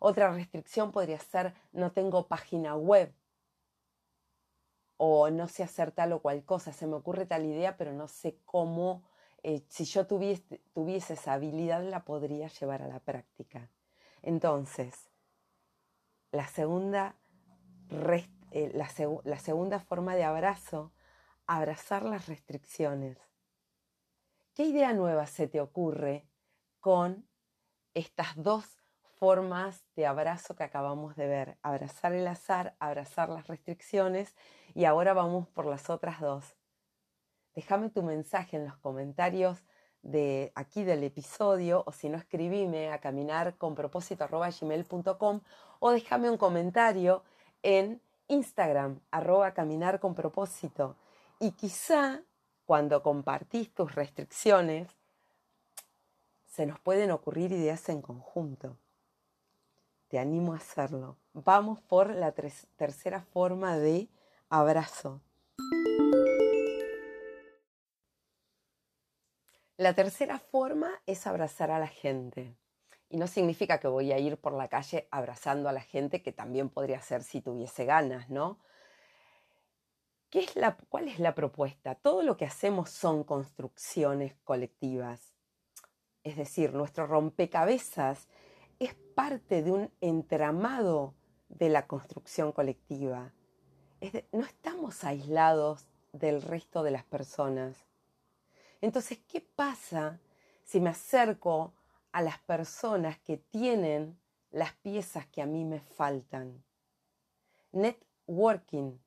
Otra 0.00 0.30
restricción 0.30 0.92
podría 0.92 1.18
ser, 1.18 1.54
no 1.72 1.92
tengo 1.92 2.28
página 2.28 2.76
web 2.76 3.14
o 4.98 5.30
no 5.30 5.48
sé 5.48 5.62
hacer 5.62 5.92
tal 5.92 6.12
o 6.12 6.20
cual 6.20 6.44
cosa, 6.44 6.74
se 6.74 6.86
me 6.86 6.96
ocurre 6.96 7.24
tal 7.24 7.46
idea, 7.46 7.78
pero 7.78 7.94
no 7.94 8.06
sé 8.06 8.38
cómo 8.44 9.02
eh, 9.44 9.64
si 9.68 9.84
yo 9.84 10.06
tuviese, 10.06 10.60
esa 11.14 11.32
habilidad, 11.32 11.82
la 11.82 12.04
podría 12.04 12.48
llevar 12.48 12.82
a 12.82 12.88
la 12.88 13.00
práctica. 13.00 13.70
Entonces, 14.22 15.10
la 16.30 16.46
segunda, 16.46 17.16
eh, 18.52 18.72
la 19.24 19.38
segunda 19.38 19.80
forma 19.80 20.14
de 20.14 20.24
abrazo, 20.24 20.92
abrazar 21.46 22.04
las 22.04 22.28
restricciones. 22.28 23.18
¿Qué 24.54 24.64
idea 24.64 24.92
nueva 24.92 25.26
se 25.26 25.48
te 25.48 25.60
ocurre 25.60 26.28
con 26.78 27.26
estas 27.94 28.34
dos 28.36 28.78
formas 29.16 29.84
de 29.96 30.06
abrazo 30.06 30.54
que 30.54 30.62
acabamos 30.62 31.16
de 31.16 31.26
ver? 31.26 31.58
Abrazar 31.62 32.12
el 32.12 32.26
azar, 32.28 32.76
abrazar 32.78 33.28
las 33.28 33.48
restricciones 33.48 34.36
y 34.74 34.84
ahora 34.84 35.14
vamos 35.14 35.48
por 35.48 35.66
las 35.66 35.90
otras 35.90 36.20
dos 36.20 36.54
déjame 37.54 37.90
tu 37.90 38.02
mensaje 38.02 38.56
en 38.56 38.64
los 38.66 38.76
comentarios 38.78 39.62
de 40.02 40.52
aquí 40.54 40.82
del 40.84 41.04
episodio 41.04 41.84
o 41.86 41.92
si 41.92 42.08
no 42.08 42.18
escribime 42.18 42.90
a 42.90 42.98
caminar 42.98 43.54
o 45.80 45.90
déjame 45.90 46.30
un 46.30 46.36
comentario 46.36 47.22
en 47.62 48.00
Instagram 48.28 49.00
arroba 49.10 49.54
caminar 49.54 50.00
con 50.00 50.14
propósito 50.14 50.96
y 51.38 51.52
quizá 51.52 52.22
cuando 52.66 53.02
compartís 53.02 53.72
tus 53.74 53.94
restricciones 53.94 54.88
se 56.46 56.66
nos 56.66 56.78
pueden 56.80 57.10
ocurrir 57.10 57.52
ideas 57.52 57.88
en 57.88 58.02
conjunto. 58.02 58.76
Te 60.08 60.18
animo 60.18 60.52
a 60.52 60.56
hacerlo. 60.56 61.16
Vamos 61.32 61.80
por 61.80 62.10
la 62.10 62.32
tercera 62.32 63.22
forma 63.22 63.78
de 63.78 64.08
abrazo. 64.50 65.22
La 69.82 69.94
tercera 69.94 70.38
forma 70.38 70.92
es 71.06 71.26
abrazar 71.26 71.72
a 71.72 71.80
la 71.80 71.88
gente. 71.88 72.56
Y 73.08 73.16
no 73.16 73.26
significa 73.26 73.80
que 73.80 73.88
voy 73.88 74.12
a 74.12 74.18
ir 74.20 74.36
por 74.36 74.52
la 74.52 74.68
calle 74.68 75.08
abrazando 75.10 75.68
a 75.68 75.72
la 75.72 75.80
gente, 75.80 76.22
que 76.22 76.30
también 76.30 76.68
podría 76.68 77.02
ser 77.02 77.24
si 77.24 77.40
tuviese 77.40 77.84
ganas, 77.84 78.30
¿no? 78.30 78.60
¿Qué 80.30 80.38
es 80.38 80.54
la, 80.54 80.76
¿Cuál 80.88 81.08
es 81.08 81.18
la 81.18 81.34
propuesta? 81.34 81.96
Todo 81.96 82.22
lo 82.22 82.36
que 82.36 82.44
hacemos 82.44 82.90
son 82.90 83.24
construcciones 83.24 84.36
colectivas. 84.44 85.34
Es 86.22 86.36
decir, 86.36 86.74
nuestro 86.74 87.08
rompecabezas 87.08 88.28
es 88.78 88.94
parte 89.16 89.64
de 89.64 89.72
un 89.72 89.90
entramado 90.00 91.16
de 91.48 91.70
la 91.70 91.88
construcción 91.88 92.52
colectiva. 92.52 93.32
no 94.30 94.44
estamos 94.44 95.02
aislados 95.02 95.88
del 96.12 96.40
resto 96.40 96.84
de 96.84 96.92
las 96.92 97.02
personas. 97.02 97.84
Entonces, 98.82 99.20
¿qué 99.28 99.40
pasa 99.40 100.18
si 100.64 100.80
me 100.80 100.90
acerco 100.90 101.72
a 102.10 102.20
las 102.20 102.38
personas 102.40 103.16
que 103.20 103.36
tienen 103.36 104.18
las 104.50 104.74
piezas 104.74 105.26
que 105.28 105.40
a 105.40 105.46
mí 105.46 105.64
me 105.64 105.80
faltan? 105.80 106.64
Networking. 107.70 108.98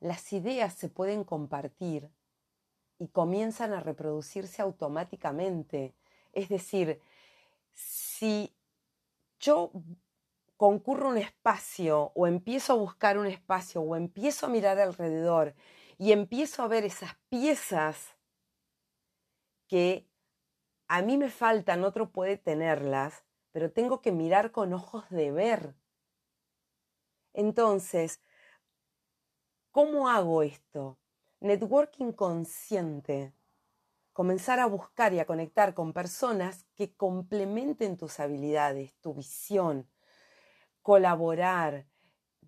Las 0.00 0.32
ideas 0.34 0.74
se 0.74 0.90
pueden 0.90 1.24
compartir 1.24 2.10
y 2.98 3.08
comienzan 3.08 3.72
a 3.72 3.80
reproducirse 3.80 4.60
automáticamente. 4.60 5.94
Es 6.34 6.50
decir, 6.50 7.00
si 7.72 8.54
yo 9.40 9.72
concurro 10.58 11.08
un 11.08 11.16
espacio 11.16 12.12
o 12.14 12.26
empiezo 12.26 12.74
a 12.74 12.76
buscar 12.76 13.16
un 13.16 13.26
espacio 13.26 13.80
o 13.80 13.96
empiezo 13.96 14.44
a 14.44 14.50
mirar 14.50 14.78
alrededor 14.78 15.54
y 15.96 16.12
empiezo 16.12 16.62
a 16.62 16.68
ver 16.68 16.84
esas 16.84 17.16
piezas 17.30 18.17
que 19.68 20.08
a 20.88 21.02
mí 21.02 21.18
me 21.18 21.30
faltan, 21.30 21.84
otro 21.84 22.10
puede 22.10 22.36
tenerlas, 22.36 23.24
pero 23.52 23.70
tengo 23.70 24.00
que 24.00 24.10
mirar 24.10 24.52
con 24.52 24.72
ojos 24.72 25.08
de 25.10 25.30
ver. 25.30 25.74
Entonces, 27.34 28.20
¿cómo 29.70 30.08
hago 30.08 30.42
esto? 30.42 30.98
Networking 31.40 32.12
consciente. 32.12 33.34
Comenzar 34.12 34.58
a 34.58 34.66
buscar 34.66 35.12
y 35.12 35.20
a 35.20 35.26
conectar 35.26 35.74
con 35.74 35.92
personas 35.92 36.64
que 36.74 36.96
complementen 36.96 37.96
tus 37.96 38.18
habilidades, 38.18 38.94
tu 39.00 39.14
visión, 39.14 39.88
colaborar, 40.82 41.86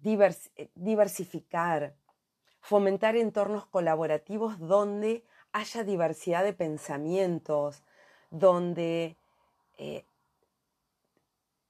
eh, 0.03 0.71
diversificar, 0.75 1.95
fomentar 2.61 3.17
entornos 3.17 3.67
colaborativos 3.67 4.59
donde 4.59 5.25
haya 5.53 5.85
diversidad 5.85 6.45
de 6.45 6.53
pensamientos, 6.53 7.83
donde 8.31 9.17
eh, 9.79 10.05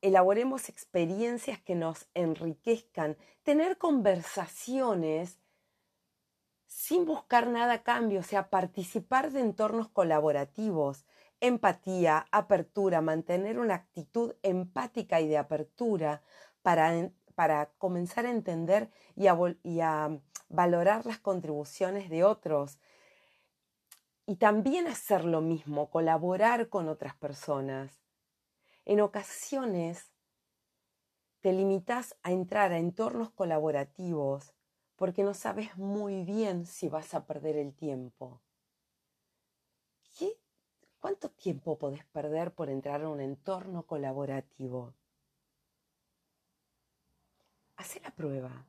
elaboremos 0.03 0.69
experiencias 0.69 1.61
que 1.61 1.75
nos 1.75 2.07
enriquezcan, 2.15 3.17
tener 3.43 3.79
conversaciones 3.79 5.39
sin 6.67 7.05
buscar 7.05 7.49
nada 7.49 7.75
a 7.75 7.83
cambio, 7.83 8.21
o 8.21 8.23
sea, 8.23 8.49
participar 8.49 9.33
de 9.33 9.41
entornos 9.41 9.89
colaborativos, 9.89 11.05
empatía, 11.41 12.27
apertura, 12.31 13.01
mantener 13.01 13.59
una 13.59 13.75
actitud 13.75 14.35
empática 14.43 15.21
y 15.21 15.29
de 15.29 15.39
apertura 15.39 16.23
para, 16.63 17.11
para 17.35 17.71
comenzar 17.79 18.27
a 18.27 18.31
entender 18.31 18.91
y 19.17 19.27
a, 19.27 19.37
y 19.63 19.81
a 19.81 20.19
valorar 20.49 21.07
las 21.07 21.19
contribuciones 21.19 22.11
de 22.11 22.25
otros. 22.25 22.79
Y 24.31 24.37
también 24.37 24.87
hacer 24.87 25.25
lo 25.25 25.41
mismo, 25.41 25.91
colaborar 25.91 26.69
con 26.69 26.89
otras 26.89 27.17
personas. 27.17 28.01
En 28.85 29.01
ocasiones 29.01 30.13
te 31.41 31.53
limitas 31.53 32.17
a 32.23 32.31
entrar 32.31 32.71
a 32.71 32.79
entornos 32.79 33.33
colaborativos 33.33 34.55
porque 34.95 35.25
no 35.25 35.35
sabes 35.35 35.77
muy 35.77 36.23
bien 36.23 36.65
si 36.65 36.89
vas 36.89 37.13
a 37.13 37.27
perder 37.27 37.57
el 37.57 37.75
tiempo. 37.75 38.41
¿Qué? 40.17 40.39
¿Cuánto 41.01 41.31
tiempo 41.31 41.77
podés 41.77 42.05
perder 42.05 42.55
por 42.55 42.71
entrar 42.71 43.03
a 43.03 43.09
un 43.09 43.21
entorno 43.21 43.83
colaborativo? 43.83 44.95
Haz 47.79 48.01
la 48.01 48.13
prueba. 48.13 48.65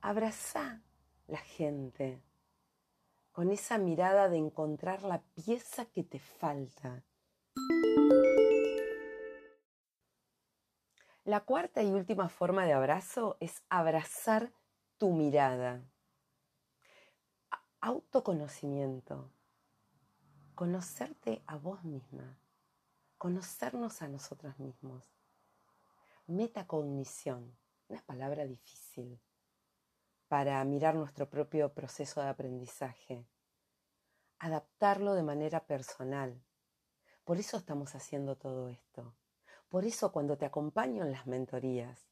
Abraza 0.00 0.84
la 1.26 1.38
gente 1.38 2.22
con 3.38 3.52
esa 3.52 3.78
mirada 3.78 4.28
de 4.28 4.36
encontrar 4.36 5.04
la 5.04 5.22
pieza 5.22 5.84
que 5.84 6.02
te 6.02 6.18
falta. 6.18 7.04
La 11.22 11.44
cuarta 11.44 11.84
y 11.84 11.92
última 11.92 12.28
forma 12.28 12.66
de 12.66 12.72
abrazo 12.72 13.36
es 13.38 13.62
abrazar 13.68 14.52
tu 14.96 15.12
mirada. 15.12 15.88
Autoconocimiento. 17.80 19.30
Conocerte 20.56 21.40
a 21.46 21.58
vos 21.58 21.84
misma. 21.84 22.40
Conocernos 23.18 24.02
a 24.02 24.08
nosotros 24.08 24.58
mismos. 24.58 25.04
Metacognición. 26.26 27.56
Una 27.86 28.02
palabra 28.02 28.46
difícil 28.46 29.20
para 30.28 30.64
mirar 30.64 30.94
nuestro 30.94 31.28
propio 31.28 31.72
proceso 31.74 32.22
de 32.22 32.28
aprendizaje. 32.28 33.26
Adaptarlo 34.38 35.14
de 35.14 35.22
manera 35.22 35.66
personal. 35.66 36.40
Por 37.24 37.38
eso 37.38 37.56
estamos 37.56 37.94
haciendo 37.94 38.36
todo 38.36 38.68
esto 38.68 39.14
por 39.68 39.84
eso 39.84 40.12
cuando 40.12 40.38
te 40.38 40.46
acompaño 40.46 41.04
en 41.04 41.12
las 41.12 41.26
mentorías, 41.26 42.08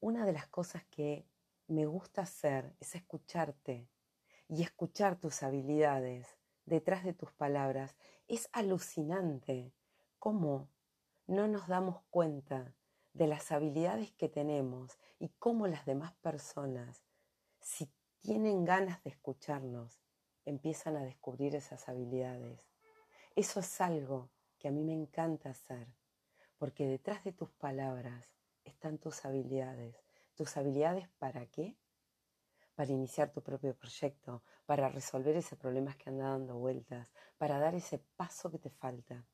una 0.00 0.24
de 0.24 0.32
las 0.32 0.46
cosas 0.46 0.84
que 0.86 1.26
me 1.66 1.84
gusta 1.84 2.22
hacer 2.22 2.74
es 2.80 2.94
escucharte 2.94 3.90
y 4.48 4.62
escuchar 4.62 5.20
tus 5.20 5.42
habilidades 5.42 6.38
detrás 6.64 7.04
de 7.04 7.12
tus 7.12 7.32
palabras. 7.32 7.96
Es 8.28 8.48
alucinante 8.52 9.74
cómo 10.18 10.70
no 11.26 11.48
nos 11.48 11.68
damos 11.68 12.02
cuenta 12.08 12.74
de 13.16 13.26
las 13.26 13.50
habilidades 13.50 14.12
que 14.12 14.28
tenemos 14.28 14.98
y 15.18 15.30
cómo 15.38 15.66
las 15.66 15.86
demás 15.86 16.12
personas, 16.16 17.02
si 17.60 17.90
tienen 18.20 18.64
ganas 18.64 19.02
de 19.04 19.10
escucharnos, 19.10 20.02
empiezan 20.44 20.96
a 20.96 21.04
descubrir 21.04 21.54
esas 21.54 21.88
habilidades. 21.88 22.68
Eso 23.34 23.60
es 23.60 23.80
algo 23.80 24.30
que 24.58 24.68
a 24.68 24.70
mí 24.70 24.84
me 24.84 24.92
encanta 24.92 25.50
hacer, 25.50 25.88
porque 26.58 26.86
detrás 26.86 27.24
de 27.24 27.32
tus 27.32 27.50
palabras 27.52 28.36
están 28.64 28.98
tus 28.98 29.24
habilidades. 29.24 29.96
¿Tus 30.34 30.54
habilidades 30.58 31.08
para 31.18 31.46
qué? 31.46 31.74
Para 32.74 32.92
iniciar 32.92 33.32
tu 33.32 33.42
propio 33.42 33.74
proyecto, 33.74 34.42
para 34.66 34.90
resolver 34.90 35.34
ese 35.36 35.56
problema 35.56 35.96
que 35.96 36.10
anda 36.10 36.28
dando 36.28 36.58
vueltas, 36.58 37.08
para 37.38 37.58
dar 37.58 37.74
ese 37.74 37.98
paso 38.16 38.50
que 38.50 38.58
te 38.58 38.68
falta. 38.68 39.24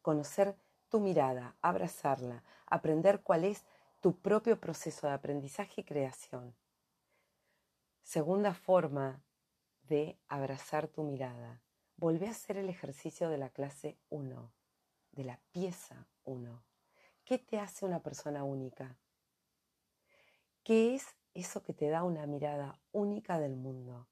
Conocer 0.00 0.56
tu 0.88 1.00
mirada, 1.00 1.56
abrazarla, 1.62 2.42
aprender 2.66 3.22
cuál 3.22 3.44
es 3.44 3.64
tu 4.00 4.20
propio 4.20 4.60
proceso 4.60 5.06
de 5.06 5.14
aprendizaje 5.14 5.80
y 5.80 5.84
creación. 5.84 6.54
Segunda 8.02 8.54
forma 8.54 9.22
de 9.82 10.18
abrazar 10.28 10.88
tu 10.88 11.02
mirada. 11.02 11.62
Volvé 11.96 12.28
a 12.28 12.32
hacer 12.32 12.56
el 12.56 12.68
ejercicio 12.68 13.28
de 13.28 13.38
la 13.38 13.48
clase 13.50 13.98
1 14.10 14.52
de 15.16 15.24
la 15.24 15.40
pieza 15.50 16.06
uno. 16.24 16.62
¿Qué 17.24 17.38
te 17.38 17.58
hace 17.58 17.84
una 17.84 18.02
persona 18.02 18.44
única? 18.44 18.96
¿Qué 20.62 20.94
es 20.94 21.16
eso 21.34 21.62
que 21.62 21.72
te 21.72 21.88
da 21.88 22.04
una 22.04 22.26
mirada 22.26 22.78
única 22.92 23.40
del 23.40 23.56
mundo? 23.56 24.06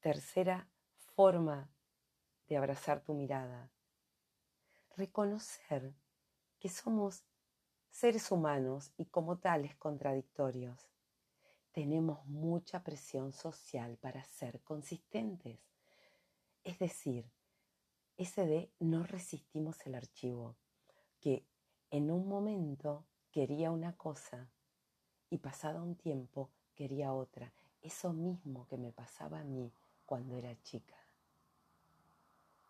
Tercera 0.00 0.68
forma 1.16 1.68
de 2.46 2.56
abrazar 2.56 3.00
tu 3.00 3.12
mirada. 3.12 3.70
Reconocer 4.96 5.92
que 6.60 6.68
somos 6.68 7.24
seres 7.90 8.30
humanos 8.30 8.92
y 8.96 9.06
como 9.06 9.38
tales 9.38 9.74
contradictorios. 9.74 10.88
Tenemos 11.72 12.24
mucha 12.26 12.84
presión 12.84 13.32
social 13.32 13.96
para 13.96 14.22
ser 14.24 14.60
consistentes. 14.60 15.58
Es 16.62 16.78
decir, 16.78 17.28
ese 18.16 18.46
de 18.46 18.70
no 18.78 19.02
resistimos 19.02 19.84
el 19.84 19.96
archivo, 19.96 20.54
que 21.20 21.44
en 21.90 22.12
un 22.12 22.28
momento 22.28 23.04
quería 23.32 23.72
una 23.72 23.96
cosa 23.96 24.48
y 25.28 25.38
pasado 25.38 25.82
un 25.82 25.96
tiempo 25.96 26.50
quería 26.76 27.12
otra. 27.12 27.52
Eso 27.82 28.12
mismo 28.12 28.68
que 28.68 28.78
me 28.78 28.92
pasaba 28.92 29.40
a 29.40 29.44
mí 29.44 29.72
cuando 30.06 30.36
era 30.36 30.56
chica. 30.62 30.94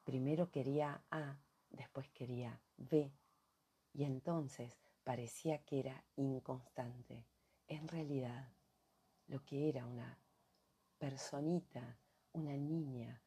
Primero 0.05 0.51
quería 0.51 1.03
A, 1.11 1.37
después 1.75 2.09
quería 2.11 2.61
B, 2.77 3.13
y 3.93 4.05
entonces 4.05 4.79
parecía 5.05 5.59
que 5.65 5.81
era 5.81 6.05
inconstante. 6.17 7.27
En 7.69 7.89
realidad, 7.89 8.53
lo 9.27 9.45
que 9.45 9.69
era 9.69 9.87
una 9.87 10.19
personita, 10.99 11.99
una 12.33 12.57
niña, 12.57 13.23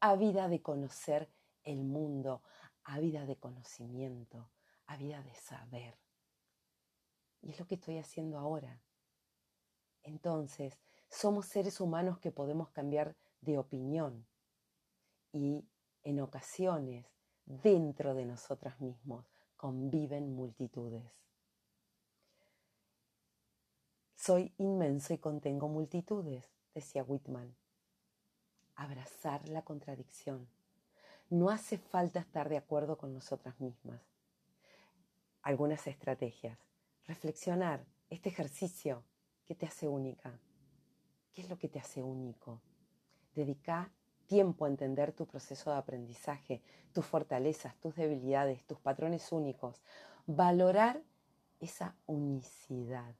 ávida 0.00 0.48
de 0.48 0.62
conocer 0.62 1.30
el 1.64 1.84
mundo 1.84 2.42
a 2.84 2.98
vida 2.98 3.26
de 3.26 3.36
conocimiento, 3.36 4.50
a 4.86 4.96
vida 4.96 5.22
de 5.22 5.34
saber. 5.34 5.98
Y 7.40 7.50
es 7.50 7.58
lo 7.58 7.66
que 7.66 7.76
estoy 7.76 7.98
haciendo 7.98 8.38
ahora. 8.38 8.82
Entonces, 10.02 10.78
somos 11.08 11.46
seres 11.46 11.80
humanos 11.80 12.18
que 12.18 12.32
podemos 12.32 12.70
cambiar 12.70 13.16
de 13.40 13.58
opinión 13.58 14.26
y 15.32 15.64
en 16.02 16.20
ocasiones 16.20 17.06
dentro 17.44 18.14
de 18.14 18.24
nosotros 18.24 18.80
mismos 18.80 19.26
conviven 19.56 20.34
multitudes. 20.34 21.22
Soy 24.14 24.54
inmenso 24.58 25.14
y 25.14 25.18
contengo 25.18 25.68
multitudes, 25.68 26.48
decía 26.74 27.02
Whitman. 27.02 27.54
Abrazar 28.76 29.48
la 29.48 29.62
contradicción 29.62 30.48
no 31.28 31.50
hace 31.50 31.78
falta 31.78 32.20
estar 32.20 32.48
de 32.48 32.56
acuerdo 32.56 32.96
con 32.98 33.12
nosotras 33.12 33.58
mismas. 33.60 34.00
Algunas 35.42 35.86
estrategias. 35.86 36.58
Reflexionar, 37.06 37.84
este 38.10 38.28
ejercicio, 38.28 39.02
¿qué 39.44 39.54
te 39.54 39.66
hace 39.66 39.88
única? 39.88 40.38
¿Qué 41.32 41.42
es 41.42 41.48
lo 41.48 41.58
que 41.58 41.68
te 41.68 41.80
hace 41.80 42.02
único? 42.02 42.60
Dedica 43.34 43.90
tiempo 44.32 44.64
a 44.64 44.68
entender 44.68 45.12
tu 45.12 45.26
proceso 45.26 45.70
de 45.70 45.76
aprendizaje, 45.76 46.62
tus 46.94 47.04
fortalezas, 47.04 47.76
tus 47.76 47.94
debilidades, 47.94 48.64
tus 48.64 48.78
patrones 48.78 49.30
únicos. 49.30 49.82
Valorar 50.26 51.02
esa 51.60 51.94
unicidad. 52.06 53.14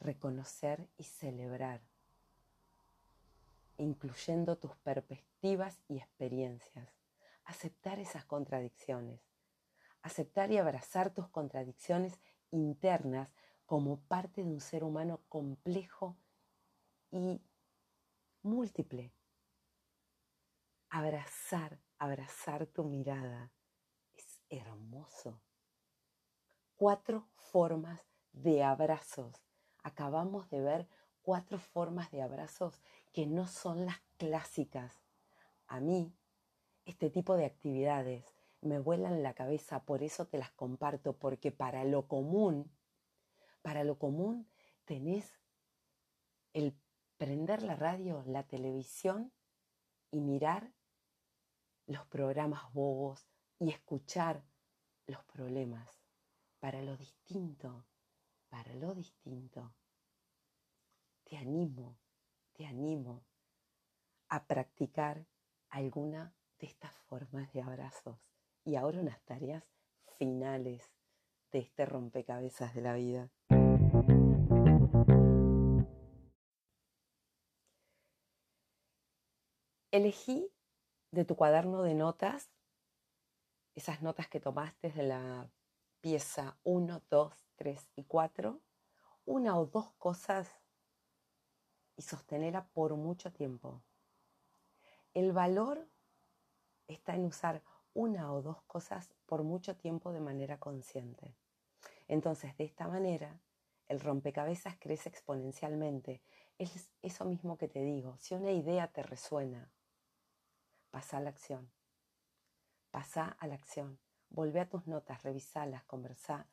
Reconocer 0.00 0.88
y 0.98 1.04
celebrar 1.04 1.80
incluyendo 3.76 4.56
tus 4.56 4.74
perspectivas 4.76 5.80
y 5.88 5.98
experiencias. 5.98 6.88
Aceptar 7.44 7.98
esas 8.00 8.24
contradicciones. 8.24 9.20
Aceptar 10.02 10.50
y 10.50 10.58
abrazar 10.58 11.12
tus 11.14 11.28
contradicciones 11.28 12.20
internas 12.50 13.28
como 13.66 14.00
parte 14.00 14.42
de 14.42 14.48
un 14.48 14.60
ser 14.60 14.84
humano 14.84 15.20
complejo 15.28 16.16
y 17.10 17.40
múltiple. 18.42 19.12
Abrazar, 20.96 21.80
abrazar 21.98 22.66
tu 22.66 22.84
mirada 22.84 23.50
es 24.12 24.40
hermoso. 24.48 25.40
Cuatro 26.76 27.26
formas 27.34 28.00
de 28.32 28.62
abrazos. 28.62 29.42
Acabamos 29.82 30.48
de 30.50 30.60
ver 30.60 30.88
cuatro 31.20 31.58
formas 31.58 32.12
de 32.12 32.22
abrazos 32.22 32.80
que 33.12 33.26
no 33.26 33.48
son 33.48 33.86
las 33.86 34.00
clásicas. 34.18 35.02
A 35.66 35.80
mí, 35.80 36.14
este 36.84 37.10
tipo 37.10 37.34
de 37.34 37.46
actividades 37.46 38.32
me 38.60 38.78
vuelan 38.78 39.24
la 39.24 39.34
cabeza, 39.34 39.82
por 39.82 40.04
eso 40.04 40.28
te 40.28 40.38
las 40.38 40.52
comparto, 40.52 41.18
porque 41.18 41.50
para 41.50 41.82
lo 41.82 42.06
común, 42.06 42.70
para 43.62 43.82
lo 43.82 43.98
común 43.98 44.48
tenés 44.84 45.40
el 46.52 46.78
prender 47.16 47.64
la 47.64 47.74
radio, 47.74 48.22
la 48.26 48.44
televisión 48.44 49.32
y 50.12 50.20
mirar 50.20 50.72
los 51.86 52.06
programas 52.06 52.72
bobos 52.72 53.26
y 53.58 53.70
escuchar 53.70 54.42
los 55.06 55.22
problemas. 55.24 56.00
Para 56.60 56.82
lo 56.82 56.96
distinto, 56.96 57.84
para 58.48 58.74
lo 58.74 58.94
distinto, 58.94 59.74
te 61.24 61.36
animo, 61.36 61.98
te 62.54 62.66
animo 62.66 63.24
a 64.28 64.46
practicar 64.46 65.26
alguna 65.68 66.34
de 66.58 66.66
estas 66.66 66.96
formas 67.08 67.52
de 67.52 67.60
abrazos. 67.62 68.18
Y 68.64 68.76
ahora 68.76 69.00
unas 69.00 69.20
tareas 69.24 69.64
finales 70.18 70.90
de 71.52 71.58
este 71.58 71.84
rompecabezas 71.84 72.74
de 72.74 72.80
la 72.80 72.94
vida. 72.94 73.30
Elegí 79.90 80.53
de 81.14 81.24
tu 81.24 81.36
cuaderno 81.36 81.82
de 81.82 81.94
notas 81.94 82.50
esas 83.74 84.02
notas 84.02 84.28
que 84.28 84.40
tomaste 84.40 84.90
de 84.90 85.02
la 85.02 85.50
pieza 86.00 86.56
1, 86.62 87.02
2, 87.10 87.32
3 87.56 87.90
y 87.96 88.04
4, 88.04 88.60
una 89.24 89.58
o 89.58 89.66
dos 89.66 89.92
cosas 89.94 90.48
y 91.96 92.02
sostenerla 92.02 92.68
por 92.68 92.94
mucho 92.94 93.32
tiempo. 93.32 93.82
El 95.12 95.32
valor 95.32 95.88
está 96.86 97.14
en 97.14 97.24
usar 97.24 97.62
una 97.94 98.32
o 98.32 98.42
dos 98.42 98.62
cosas 98.62 99.14
por 99.26 99.42
mucho 99.42 99.76
tiempo 99.76 100.12
de 100.12 100.20
manera 100.20 100.58
consciente. 100.58 101.36
Entonces, 102.06 102.56
de 102.56 102.64
esta 102.64 102.86
manera, 102.86 103.40
el 103.88 104.00
rompecabezas 104.00 104.76
crece 104.78 105.08
exponencialmente. 105.08 106.22
Es 106.58 106.90
eso 107.02 107.24
mismo 107.24 107.56
que 107.56 107.68
te 107.68 107.80
digo. 107.80 108.16
Si 108.18 108.34
una 108.34 108.52
idea 108.52 108.88
te 108.92 109.02
resuena, 109.02 109.72
pasa 110.94 111.16
a 111.16 111.20
la 111.20 111.30
acción. 111.30 111.68
Pasa 112.92 113.36
a 113.40 113.48
la 113.48 113.56
acción. 113.56 113.98
Volvé 114.30 114.60
a 114.60 114.68
tus 114.68 114.86
notas, 114.86 115.24
revisalas, 115.24 115.82
conversá 115.82 116.46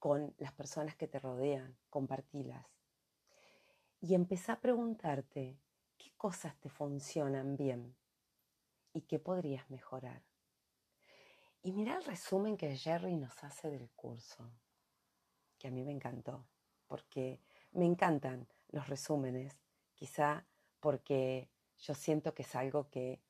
con 0.00 0.34
las 0.38 0.52
personas 0.52 0.96
que 0.96 1.06
te 1.06 1.20
rodean, 1.20 1.78
compartilas. 1.90 2.66
Y 4.00 4.16
empezá 4.16 4.54
a 4.54 4.60
preguntarte 4.60 5.60
qué 5.96 6.10
cosas 6.16 6.58
te 6.58 6.70
funcionan 6.70 7.56
bien 7.56 7.94
y 8.92 9.02
qué 9.02 9.20
podrías 9.20 9.70
mejorar. 9.70 10.24
Y 11.62 11.70
mira 11.70 11.94
el 11.94 12.02
resumen 12.02 12.56
que 12.56 12.76
Jerry 12.76 13.14
nos 13.14 13.44
hace 13.44 13.70
del 13.70 13.90
curso, 13.90 14.50
que 15.56 15.68
a 15.68 15.70
mí 15.70 15.84
me 15.84 15.92
encantó, 15.92 16.48
porque 16.88 17.38
me 17.70 17.84
encantan 17.84 18.48
los 18.72 18.88
resúmenes, 18.88 19.56
quizá 19.94 20.44
porque 20.80 21.48
yo 21.80 21.94
siento 21.94 22.34
que 22.34 22.42
es 22.42 22.54
algo 22.54 22.88
que 22.90 23.22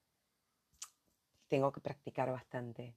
tengo 1.49 1.73
que 1.73 1.81
practicar 1.81 2.31
bastante. 2.31 2.97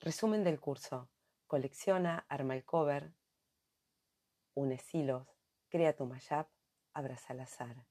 Resumen 0.00 0.44
del 0.44 0.60
curso. 0.60 1.08
Colecciona, 1.46 2.26
arma 2.28 2.56
el 2.56 2.64
cover, 2.64 3.12
une 4.54 4.80
hilos, 4.92 5.28
crea 5.68 5.94
tu 5.94 6.04
mashup, 6.04 6.48
abraza 6.92 7.32
al 7.32 7.40
azar. 7.40 7.86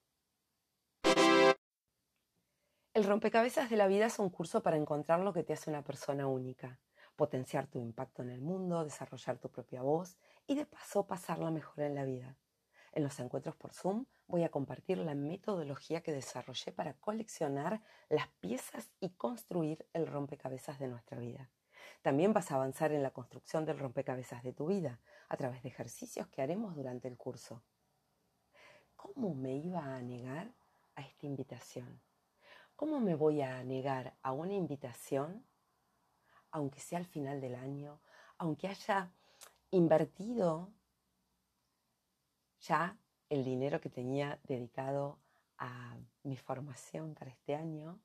El 2.93 3.03
rompecabezas 3.03 3.69
de 3.69 3.77
la 3.77 3.87
vida 3.87 4.07
es 4.07 4.19
un 4.19 4.29
curso 4.29 4.61
para 4.61 4.77
encontrar 4.77 5.21
lo 5.21 5.31
que 5.31 5.43
te 5.43 5.53
hace 5.53 5.69
una 5.69 5.83
persona 5.83 6.27
única, 6.27 6.79
potenciar 7.15 7.67
tu 7.67 7.79
impacto 7.79 8.23
en 8.23 8.29
el 8.29 8.41
mundo, 8.41 8.83
desarrollar 8.83 9.37
tu 9.37 9.49
propia 9.49 9.81
voz 9.81 10.17
y 10.47 10.55
de 10.55 10.65
paso 10.65 11.07
pasarla 11.07 11.51
mejor 11.51 11.83
en 11.85 11.95
la 11.95 12.03
vida. 12.03 12.37
En 12.91 13.03
los 13.03 13.17
encuentros 13.19 13.55
por 13.55 13.73
Zoom 13.73 14.05
voy 14.27 14.43
a 14.43 14.49
compartir 14.49 14.97
la 14.97 15.15
metodología 15.15 16.01
que 16.01 16.11
desarrollé 16.11 16.71
para 16.71 16.93
coleccionar 16.93 17.81
las 18.09 18.27
piezas 18.39 18.91
y 18.99 19.11
construir 19.11 19.87
el 19.93 20.07
rompecabezas 20.07 20.79
de 20.79 20.87
nuestra 20.87 21.19
vida. 21.19 21.49
También 22.01 22.33
vas 22.33 22.51
a 22.51 22.55
avanzar 22.55 22.91
en 22.91 23.03
la 23.03 23.11
construcción 23.11 23.65
del 23.65 23.79
rompecabezas 23.79 24.43
de 24.43 24.53
tu 24.53 24.67
vida 24.67 24.99
a 25.29 25.37
través 25.37 25.63
de 25.63 25.69
ejercicios 25.69 26.27
que 26.27 26.41
haremos 26.41 26.75
durante 26.75 27.07
el 27.07 27.17
curso. 27.17 27.63
¿Cómo 28.95 29.35
me 29.35 29.55
iba 29.55 29.95
a 29.95 30.01
negar 30.01 30.53
a 30.95 31.01
esta 31.01 31.25
invitación? 31.25 32.01
¿Cómo 32.75 32.99
me 32.99 33.15
voy 33.15 33.41
a 33.41 33.63
negar 33.63 34.17
a 34.21 34.31
una 34.31 34.53
invitación, 34.53 35.45
aunque 36.51 36.79
sea 36.79 36.99
al 36.99 37.05
final 37.05 37.39
del 37.39 37.55
año, 37.55 38.01
aunque 38.37 38.67
haya 38.67 39.11
invertido 39.71 40.73
ya 42.59 42.97
el 43.29 43.43
dinero 43.43 43.81
que 43.81 43.89
tenía 43.89 44.39
dedicado 44.43 45.19
a 45.57 45.97
mi 46.23 46.37
formación 46.37 47.15
para 47.15 47.31
este 47.31 47.55
año, 47.55 47.99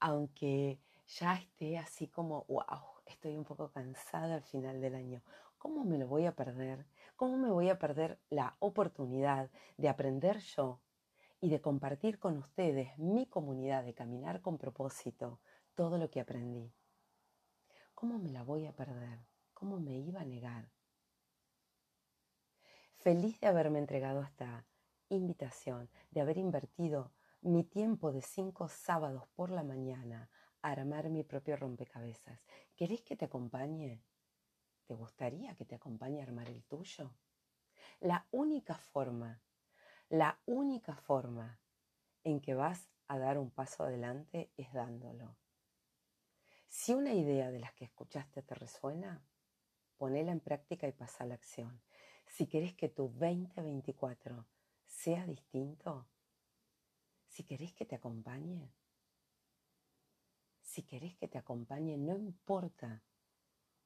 aunque 0.00 0.80
ya 1.06 1.34
esté 1.34 1.78
así 1.78 2.08
como, 2.08 2.44
wow, 2.48 3.02
estoy 3.06 3.36
un 3.36 3.44
poco 3.44 3.70
cansada 3.70 4.34
al 4.34 4.42
final 4.42 4.80
del 4.80 4.94
año. 4.94 5.22
¿Cómo 5.58 5.84
me 5.84 5.98
lo 5.98 6.06
voy 6.06 6.26
a 6.26 6.36
perder? 6.36 6.86
¿Cómo 7.16 7.36
me 7.38 7.50
voy 7.50 7.70
a 7.70 7.78
perder 7.78 8.18
la 8.30 8.56
oportunidad 8.60 9.50
de 9.76 9.88
aprender 9.88 10.38
yo 10.38 10.80
y 11.40 11.50
de 11.50 11.60
compartir 11.60 12.18
con 12.18 12.38
ustedes, 12.38 12.98
mi 12.98 13.26
comunidad, 13.26 13.84
de 13.84 13.94
caminar 13.94 14.40
con 14.40 14.58
propósito, 14.58 15.40
todo 15.74 15.98
lo 15.98 16.10
que 16.10 16.20
aprendí. 16.20 16.72
¿Cómo 17.94 18.18
me 18.18 18.30
la 18.30 18.42
voy 18.42 18.66
a 18.66 18.72
perder? 18.72 19.20
¿Cómo 19.52 19.78
me 19.78 19.98
iba 19.98 20.20
a 20.20 20.24
negar? 20.24 20.75
Feliz 23.06 23.38
de 23.38 23.46
haberme 23.46 23.78
entregado 23.78 24.20
esta 24.20 24.66
invitación, 25.10 25.88
de 26.10 26.22
haber 26.22 26.38
invertido 26.38 27.12
mi 27.40 27.62
tiempo 27.62 28.10
de 28.10 28.20
cinco 28.20 28.66
sábados 28.66 29.28
por 29.36 29.52
la 29.52 29.62
mañana 29.62 30.28
a 30.60 30.72
armar 30.72 31.08
mi 31.08 31.22
propio 31.22 31.56
rompecabezas. 31.56 32.44
¿Querés 32.74 33.02
que 33.02 33.14
te 33.14 33.26
acompañe? 33.26 34.02
¿Te 34.86 34.94
gustaría 34.94 35.54
que 35.54 35.64
te 35.64 35.76
acompañe 35.76 36.18
a 36.18 36.24
armar 36.24 36.48
el 36.48 36.64
tuyo? 36.64 37.14
La 38.00 38.26
única 38.32 38.74
forma 38.74 39.40
la 40.08 40.40
única 40.44 40.96
forma 40.96 41.60
en 42.24 42.40
que 42.40 42.54
vas 42.54 42.90
a 43.06 43.20
dar 43.20 43.38
un 43.38 43.52
paso 43.52 43.84
adelante 43.84 44.50
es 44.56 44.72
dándolo. 44.72 45.36
Si 46.66 46.92
una 46.92 47.14
idea 47.14 47.52
de 47.52 47.60
las 47.60 47.72
que 47.72 47.84
escuchaste 47.84 48.42
te 48.42 48.56
resuena, 48.56 49.24
ponela 49.96 50.32
en 50.32 50.40
práctica 50.40 50.88
y 50.88 50.92
pasa 50.92 51.22
a 51.22 51.28
la 51.28 51.34
acción. 51.34 51.80
Si 52.26 52.46
querés 52.46 52.74
que 52.74 52.88
tu 52.88 53.08
2024 53.08 54.46
sea 54.84 55.26
distinto, 55.26 56.06
si 57.28 57.44
querés 57.44 57.72
que 57.72 57.86
te 57.86 57.94
acompañe, 57.94 58.72
si 60.60 60.82
querés 60.82 61.16
que 61.16 61.28
te 61.28 61.38
acompañe, 61.38 61.96
no 61.96 62.18
importa 62.18 63.02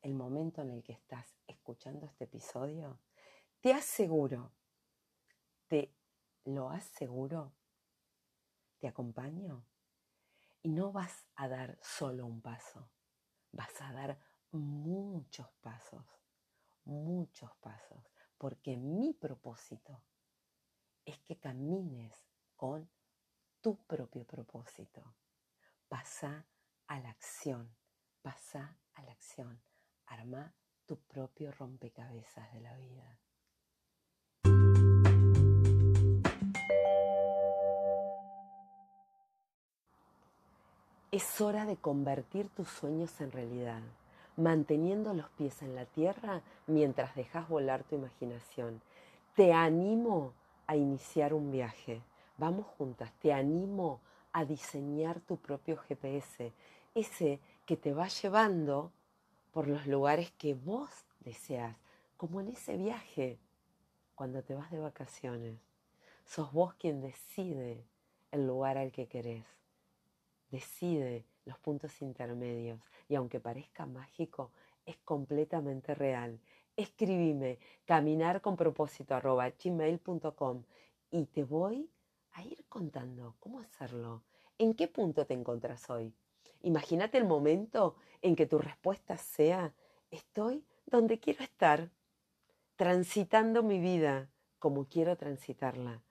el 0.03 0.14
momento 0.14 0.62
en 0.62 0.70
el 0.70 0.83
que 0.83 0.92
estás 0.92 1.37
escuchando 1.46 2.07
este 2.07 2.24
episodio, 2.24 2.98
te 3.61 3.72
aseguro, 3.72 4.53
te 5.68 5.94
¿Lo 6.44 6.70
aseguro? 6.70 7.53
¿Te 8.79 8.88
acompaño? 8.88 9.62
Y 10.62 10.70
no 10.70 10.90
vas 10.90 11.26
a 11.37 11.48
dar 11.48 11.79
solo 11.83 12.26
un 12.26 12.40
paso, 12.40 12.90
vas 13.53 13.81
a 13.81 13.92
dar 13.92 14.18
muchos 14.53 15.48
pasos, 15.61 16.05
muchos 16.85 17.55
pasos, 17.57 18.03
porque 18.40 18.74
mi 18.79 19.12
propósito 19.12 20.00
es 21.05 21.18
que 21.18 21.37
camines 21.37 22.14
con 22.57 22.88
tu 23.61 23.76
propio 23.85 24.24
propósito. 24.24 25.14
Pasa 25.90 26.46
a 26.87 27.00
la 27.00 27.11
acción, 27.11 27.76
pasa 28.22 28.79
a 28.94 29.03
la 29.03 29.12
acción, 29.12 29.61
arma 30.07 30.55
tu 30.87 30.96
propio 31.00 31.53
rompecabezas 31.53 32.50
de 32.55 32.61
la 32.62 32.74
vida. 32.79 33.18
Es 41.12 41.40
hora 41.42 41.66
de 41.66 41.76
convertir 41.76 42.48
tus 42.48 42.70
sueños 42.70 43.20
en 43.20 43.33
realidad, 43.33 43.83
manteniendo 44.40 45.12
los 45.14 45.29
pies 45.31 45.62
en 45.62 45.74
la 45.74 45.85
tierra 45.85 46.42
mientras 46.66 47.14
dejas 47.14 47.48
volar 47.48 47.85
tu 47.85 47.96
imaginación. 47.96 48.81
Te 49.37 49.53
animo 49.53 50.33
a 50.66 50.76
iniciar 50.76 51.35
un 51.35 51.50
viaje. 51.50 52.03
Vamos 52.38 52.66
juntas, 52.79 53.12
te 53.20 53.33
animo 53.33 54.00
a 54.33 54.44
diseñar 54.44 55.20
tu 55.20 55.37
propio 55.37 55.76
GPS, 55.76 56.53
ese 56.94 57.40
que 57.66 57.76
te 57.76 57.92
va 57.92 58.09
llevando 58.09 58.92
por 59.53 59.68
los 59.68 59.87
lugares 59.87 60.31
que 60.33 60.55
vos 60.55 60.88
deseas, 61.20 61.76
como 62.16 62.40
en 62.40 62.48
ese 62.48 62.76
viaje 62.76 63.38
cuando 64.14 64.42
te 64.42 64.55
vas 64.55 64.70
de 64.70 64.79
vacaciones. 64.79 65.59
Sos 66.24 66.53
vos 66.53 66.74
quien 66.74 67.00
decide 67.00 67.85
el 68.31 68.46
lugar 68.46 68.79
al 68.79 68.92
que 68.92 69.07
querés, 69.07 69.44
decide 70.50 71.24
los 71.50 71.58
puntos 71.58 72.00
intermedios 72.00 72.80
y 73.08 73.14
aunque 73.16 73.40
parezca 73.40 73.84
mágico, 73.84 74.52
es 74.86 74.96
completamente 75.04 75.94
real. 75.94 76.40
Escribime 76.76 77.58
caminar 77.84 78.40
con 78.40 78.56
propósito 78.56 79.14
y 81.10 81.26
te 81.26 81.44
voy 81.44 81.90
a 82.32 82.44
ir 82.44 82.64
contando 82.68 83.34
cómo 83.40 83.58
hacerlo, 83.60 84.22
en 84.58 84.74
qué 84.74 84.88
punto 84.88 85.26
te 85.26 85.34
encontrás 85.34 85.90
hoy. 85.90 86.14
Imagínate 86.62 87.18
el 87.18 87.24
momento 87.24 87.96
en 88.22 88.36
que 88.36 88.46
tu 88.46 88.58
respuesta 88.58 89.16
sea, 89.16 89.74
estoy 90.10 90.64
donde 90.86 91.18
quiero 91.18 91.42
estar, 91.42 91.90
transitando 92.76 93.62
mi 93.62 93.80
vida 93.80 94.30
como 94.58 94.86
quiero 94.86 95.16
transitarla. 95.16 96.02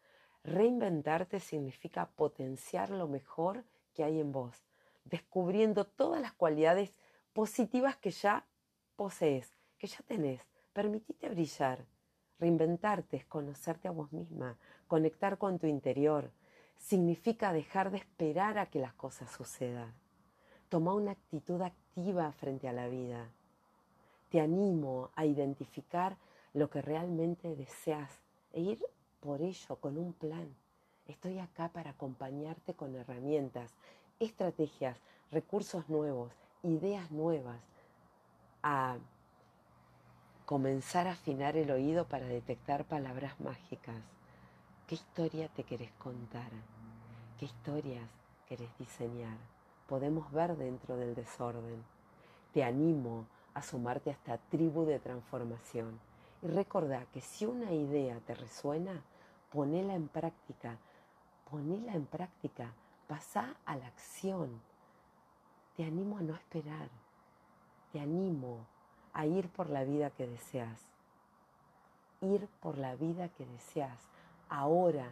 Reinventarte 0.43 1.39
significa 1.39 2.09
potenciar 2.09 2.89
lo 2.89 3.07
mejor 3.07 3.63
que 3.93 4.03
hay 4.03 4.19
en 4.19 4.31
vos, 4.31 4.68
descubriendo 5.09 5.85
todas 5.85 6.21
las 6.21 6.33
cualidades 6.33 6.93
positivas 7.33 7.97
que 7.97 8.11
ya 8.11 8.45
posees, 8.95 9.53
que 9.77 9.87
ya 9.87 9.99
tenés. 10.05 10.41
Permitite 10.73 11.29
brillar. 11.29 11.85
Reinventarte 12.39 13.25
conocerte 13.27 13.87
a 13.87 13.91
vos 13.91 14.13
misma, 14.13 14.57
conectar 14.87 15.37
con 15.37 15.59
tu 15.59 15.67
interior. 15.67 16.31
Significa 16.77 17.51
dejar 17.51 17.91
de 17.91 17.97
esperar 17.97 18.57
a 18.57 18.67
que 18.67 18.79
las 18.79 18.93
cosas 18.93 19.29
sucedan. 19.31 19.93
Toma 20.69 20.93
una 20.93 21.11
actitud 21.11 21.61
activa 21.61 22.31
frente 22.31 22.69
a 22.69 22.73
la 22.73 22.87
vida. 22.87 23.29
Te 24.29 24.39
animo 24.39 25.09
a 25.15 25.25
identificar 25.25 26.17
lo 26.53 26.69
que 26.69 26.81
realmente 26.81 27.55
deseas 27.55 28.11
e 28.53 28.61
ir 28.61 28.85
por 29.19 29.41
ello 29.41 29.75
con 29.77 29.97
un 29.97 30.13
plan. 30.13 30.55
Estoy 31.07 31.39
acá 31.39 31.69
para 31.69 31.91
acompañarte 31.91 32.75
con 32.75 32.95
herramientas, 32.95 33.73
estrategias, 34.19 34.97
recursos 35.31 35.87
nuevos, 35.89 36.31
ideas 36.63 37.09
nuevas, 37.11 37.61
a 38.61 38.97
comenzar 40.45 41.07
a 41.07 41.11
afinar 41.11 41.55
el 41.55 41.71
oído 41.71 42.05
para 42.05 42.25
detectar 42.25 42.83
palabras 42.85 43.39
mágicas. 43.39 44.01
¿Qué 44.87 44.95
historia 44.95 45.47
te 45.49 45.63
querés 45.63 45.91
contar? 45.93 46.49
¿Qué 47.37 47.45
historias 47.45 48.09
querés 48.47 48.69
diseñar? 48.77 49.37
Podemos 49.87 50.31
ver 50.31 50.57
dentro 50.57 50.97
del 50.97 51.15
desorden. 51.15 51.83
Te 52.53 52.63
animo 52.63 53.25
a 53.53 53.61
sumarte 53.61 54.09
a 54.09 54.13
esta 54.13 54.37
tribu 54.37 54.85
de 54.85 54.99
transformación 54.99 55.99
y 56.41 56.47
recordá 56.47 57.05
que 57.13 57.21
si 57.21 57.45
una 57.45 57.71
idea 57.71 58.19
te 58.25 58.33
resuena, 58.33 59.03
ponela 59.51 59.93
en 59.93 60.07
práctica, 60.07 60.77
ponela 61.49 61.93
en 61.93 62.05
práctica, 62.05 62.73
pasa 63.09 63.55
a 63.65 63.75
la 63.75 63.87
acción. 63.87 64.61
Te 65.75 65.83
animo 65.83 66.19
a 66.19 66.21
no 66.21 66.35
esperar, 66.35 66.89
te 67.91 67.99
animo 67.99 68.67
a 69.13 69.25
ir 69.25 69.49
por 69.49 69.71
la 69.71 69.83
vida 69.83 70.11
que 70.11 70.27
deseas, 70.27 70.79
ir 72.21 72.47
por 72.61 72.77
la 72.77 72.95
vida 72.95 73.29
que 73.29 73.47
deseas, 73.47 73.99
ahora, 74.47 75.09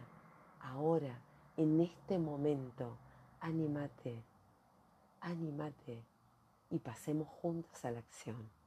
ahora, 0.60 1.18
en 1.56 1.80
este 1.80 2.20
momento, 2.20 2.96
anímate, 3.40 4.22
anímate 5.20 6.00
y 6.70 6.78
pasemos 6.78 7.26
juntos 7.26 7.84
a 7.84 7.90
la 7.90 7.98
acción. 7.98 8.57